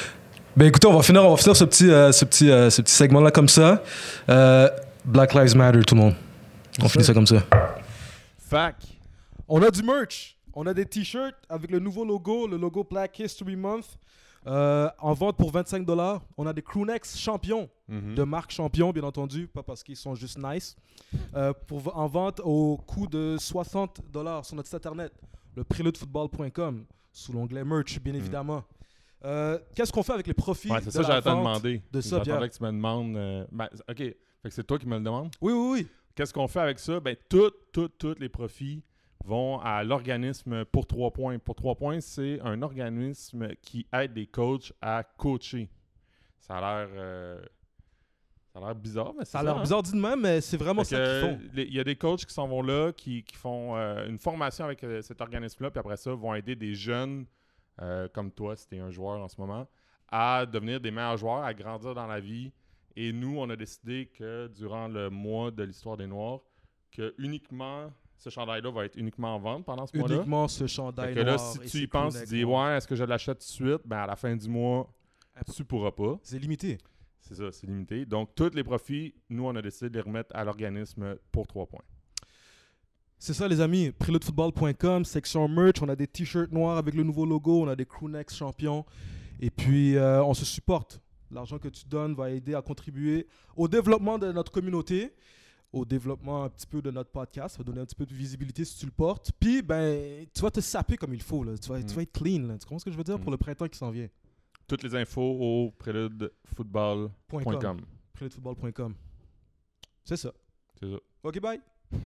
Ben 0.56 0.68
écoutez, 0.68 0.88
on 0.88 0.94
va 0.96 1.04
finir, 1.04 1.26
on 1.26 1.32
va 1.32 1.38
finir 1.38 1.56
ce 1.56 1.64
petit, 1.66 1.92
euh, 1.92 2.12
ce 2.12 2.26
petit, 2.26 2.50
euh, 2.50 2.70
ce 2.70 2.82
petit 2.82 2.94
segment-là 2.94 3.32
comme 3.32 3.50
ça. 3.50 3.84
Euh, 4.30 4.70
Black 5.04 5.34
Lives 5.34 5.56
Matter, 5.58 5.82
tout 5.82 5.96
le 5.96 6.02
monde. 6.02 6.16
On 6.82 6.88
finit 6.88 7.04
ça 7.04 7.14
comme 7.14 7.28
ça. 7.28 7.44
Fac. 8.50 8.76
On 9.48 9.62
a 9.62 9.70
du 9.70 9.84
merch. 9.84 10.38
On 10.56 10.66
a 10.68 10.74
des 10.74 10.86
t-shirts 10.86 11.36
avec 11.50 11.70
le 11.72 11.80
nouveau 11.80 12.06
logo, 12.06 12.48
le 12.48 12.58
logo 12.58 12.86
Black 12.90 13.20
History 13.20 13.56
Month. 13.56 13.86
Euh, 14.48 14.90
en 15.00 15.14
vente 15.14 15.38
pour 15.38 15.52
25 15.52 15.86
dollars. 15.86 16.22
On 16.38 16.46
a 16.48 16.54
des 16.54 16.62
crewnecks 16.62 17.06
champions 17.16 17.70
Mhm. 17.88 18.16
de 18.16 18.24
marque 18.24 18.52
champion, 18.52 18.92
bien 18.92 19.04
entendu, 19.04 19.48
pas 19.48 19.62
parce 19.64 19.84
qu'ils 19.84 19.98
sont 19.98 20.16
juste 20.16 20.38
nice. 20.42 20.76
Euh, 21.36 21.54
pour, 21.68 21.96
en 21.98 22.08
vente 22.08 22.40
au 22.44 22.78
coût 22.78 23.08
de 23.08 23.36
60 23.40 24.00
dollars 24.12 24.46
sur 24.46 24.56
notre 24.56 24.68
site 24.68 24.76
internet, 24.78 25.14
le 25.56 25.64
preludefootball.com, 25.64 26.86
sous 27.12 27.34
l'onglet 27.34 27.64
merch, 27.64 28.00
bien 28.00 28.14
évidemment. 28.14 28.64
Euh, 29.26 29.60
Qu'est-ce 29.76 29.92
qu'on 29.94 30.04
fait 30.04 30.14
avec 30.14 30.28
les 30.28 30.34
profits 30.34 30.70
Ouais, 30.72 30.80
c'est 30.80 30.88
de 30.88 30.92
ça, 30.92 31.02
la 31.02 31.08
j'allais 31.08 31.22
te 31.22 31.30
demander. 31.30 31.82
de 31.92 32.02
ça, 32.02 32.20
que 32.20 32.24
tu 32.58 32.64
me 32.64 32.72
demandes. 32.72 33.48
ben, 33.52 33.70
ok, 33.90 33.96
que 34.44 34.50
c'est 34.50 34.64
toi 34.66 34.78
qui 34.80 34.88
me 34.88 34.98
le 34.98 35.04
demandes? 35.04 35.32
Oui, 35.42 35.54
oui, 35.54 35.70
oui. 35.82 35.88
Qu'est-ce 36.16 36.34
qu'on 36.34 36.48
fait 36.48 36.60
avec 36.60 36.80
ça? 36.80 37.00
Ben, 37.00 37.16
tout, 37.30 37.52
tout, 37.72 37.88
tous 37.90 38.16
les 38.20 38.30
profits 38.30 38.82
vont 39.24 39.60
à 39.60 39.84
l'organisme 39.84 40.66
pour 40.66 40.86
trois 40.86 41.12
points. 41.12 41.40
Pour 41.40 41.56
trois 41.56 41.76
points, 41.76 42.02
c'est 42.02 42.40
un 42.42 42.62
organisme 42.62 43.50
qui 43.62 43.88
aide 43.94 44.16
les 44.16 44.28
coachs 44.28 44.74
à 44.82 45.04
coacher. 45.04 45.70
Ça 46.40 46.58
a 46.58 46.62
l'air. 46.86 46.90
euh, 46.96 47.42
ça 48.54 48.60
a 48.60 48.66
l'air 48.66 48.76
bizarre, 48.76 49.14
mais 49.18 49.26
c'est 49.26 49.32
Ça 49.32 49.40
a 49.40 49.44
l'air 49.44 49.58
hein? 49.58 49.62
bizarre 49.62 49.82
dit 49.82 49.94
de 49.94 49.98
même, 49.98 50.22
mais 50.22 50.40
c'est 50.40 50.58
vraiment 50.58 50.84
Fait 50.84 50.96
ça 50.96 51.04
qu'ils 51.04 51.30
font. 51.30 51.40
Il 51.56 51.74
y 51.74 51.80
a 51.80 51.84
des 51.84 51.96
coachs 51.96 52.24
qui 52.24 52.34
s'en 52.34 52.48
vont 52.48 52.62
là, 52.62 52.92
qui, 52.92 53.24
qui 53.24 53.36
font 53.36 53.76
euh, 53.76 54.08
une 54.08 54.20
formation 54.20 54.66
avec 54.66 54.84
euh, 54.84 55.02
cet 55.02 55.22
organisme-là, 55.22 55.72
puis 55.72 55.80
après 55.80 55.98
ça, 55.98 56.14
vont 56.14 56.36
aider 56.36 56.56
des 56.56 56.76
jeunes 56.76 57.26
euh, 57.82 58.08
comme 58.14 58.32
toi, 58.32 58.56
si 58.56 58.68
tu 58.68 58.76
es 58.76 58.80
un 58.80 58.92
joueur 58.92 59.20
en 59.20 59.28
ce 59.28 59.42
moment, 59.42 59.68
à 60.08 60.46
devenir 60.46 60.80
des 60.80 60.92
meilleurs 60.92 61.18
joueurs, 61.18 61.44
à 61.44 61.54
grandir 61.56 61.96
dans 61.96 62.06
la 62.06 62.20
vie. 62.20 62.52
Et 62.96 63.12
nous, 63.12 63.40
on 63.40 63.50
a 63.50 63.56
décidé 63.56 64.06
que 64.16 64.48
durant 64.56 64.88
le 64.88 65.10
mois 65.10 65.50
de 65.50 65.64
l'histoire 65.64 65.98
des 65.98 66.06
Noirs, 66.06 66.42
que 66.92 67.16
uniquement 67.18 67.92
ce 68.18 68.30
chandail-là 68.30 68.72
va 68.72 68.86
être 68.86 68.96
uniquement 68.96 69.36
en 69.36 69.40
vente 69.40 69.66
pendant 69.66 69.86
ce 69.86 69.98
mois-là? 69.98 70.16
Uniquement 70.16 70.48
ce 70.48 70.68
chandail 70.68 71.14
que 71.14 71.20
là, 71.20 71.36
noir 71.36 71.40
si 71.40 71.60
tu 71.60 71.78
y 71.80 71.88
penses, 71.88 72.18
tu 72.20 72.26
dis 72.26 72.44
ouais, 72.44 72.78
est-ce 72.78 72.88
que 72.88 72.96
je 72.96 73.04
l'achète 73.04 73.40
tout 73.40 73.46
de 73.46 73.70
suite? 73.70 73.82
Ben 73.86 74.00
à 74.00 74.08
la 74.08 74.16
fin 74.16 74.36
du 74.36 74.48
mois, 74.48 74.90
tu 75.56 75.64
pourras 75.66 75.92
pas. 75.92 76.20
C'est 76.24 76.40
limité. 76.40 76.78
C'est 77.20 77.36
ça, 77.36 77.52
c'est 77.52 77.68
limité. 77.68 78.06
Donc, 78.06 78.36
tous 78.36 78.54
les 78.54 78.64
profits, 78.64 79.14
nous, 79.30 79.46
on 79.46 79.56
a 79.56 79.62
décidé 79.62 79.90
de 79.90 79.96
les 79.96 80.02
remettre 80.02 80.36
à 80.36 80.44
l'organisme 80.44 81.16
pour 81.32 81.48
trois 81.48 81.66
points. 81.66 81.84
C'est 83.18 83.34
ça, 83.34 83.48
les 83.48 83.62
amis. 83.62 83.92
Preludefootball.com, 83.92 85.06
section 85.06 85.48
merch. 85.48 85.82
On 85.82 85.88
a 85.88 85.96
des 85.96 86.08
t-shirts 86.08 86.52
noirs 86.52 86.78
avec 86.78 86.94
le 86.94 87.04
nouveau 87.04 87.26
logo. 87.26 87.64
On 87.64 87.70
a 87.70 87.76
des 87.78 87.86
crewnecks 87.86 88.34
champions. 88.34 88.86
Et 89.40 89.50
puis, 89.50 89.96
euh, 89.96 90.22
on 90.24 90.34
se 90.34 90.44
supporte. 90.44 91.00
L'argent 91.32 91.58
que 91.58 91.70
tu 91.70 91.86
donnes 91.88 92.14
va 92.14 92.30
aider 92.30 92.54
à 92.54 92.62
contribuer 92.62 93.28
au 93.56 93.70
développement 93.70 94.20
de 94.20 94.32
notre 94.34 94.52
communauté, 94.52 95.14
au 95.74 95.84
développement 95.86 96.44
un 96.46 96.50
petit 96.50 96.68
peu 96.68 96.82
de 96.82 96.90
notre 96.92 97.10
podcast. 97.12 97.56
Ça 97.56 97.58
va 97.58 97.64
donner 97.66 97.82
un 97.82 97.86
petit 97.86 97.96
peu 97.96 98.06
de 98.06 98.14
visibilité 98.14 98.64
si 98.64 98.78
tu 98.78 98.86
le 98.86 98.92
portes. 98.92 99.32
Puis, 99.40 99.62
ben, 99.62 100.26
tu 100.34 100.42
vas 100.42 100.52
te 100.52 100.62
saper 100.62 100.96
comme 100.98 101.14
il 101.14 101.22
faut. 101.22 101.44
Là. 101.44 101.58
Tu, 101.58 101.68
vas, 101.68 101.80
tu 101.82 101.86
Mm. 101.94 101.96
vas 101.96 102.02
être 102.04 102.12
clean. 102.14 102.44
là. 102.48 102.58
Tu 102.58 102.66
comprends 102.66 102.80
ce 102.80 102.86
que 102.86 102.92
je 102.92 102.98
veux 102.98 103.04
dire 103.04 103.18
Mm. 103.18 103.22
pour 103.24 103.32
le 103.32 103.38
printemps 103.38 103.68
qui 103.68 103.78
s'en 103.78 103.90
vient? 103.92 104.08
Toutes 104.68 104.84
les 104.84 104.96
infos 104.96 105.22
au 105.22 105.72
préludefootball.com. 105.72 107.12
Point 107.28 107.60
com. 107.60 107.82
Preludefootball.com. 108.14 108.94
C'est 110.06 110.18
ça. 110.18 110.32
C'est 110.80 110.90
ça. 110.90 110.98
OK, 111.24 111.40
bye. 111.42 111.60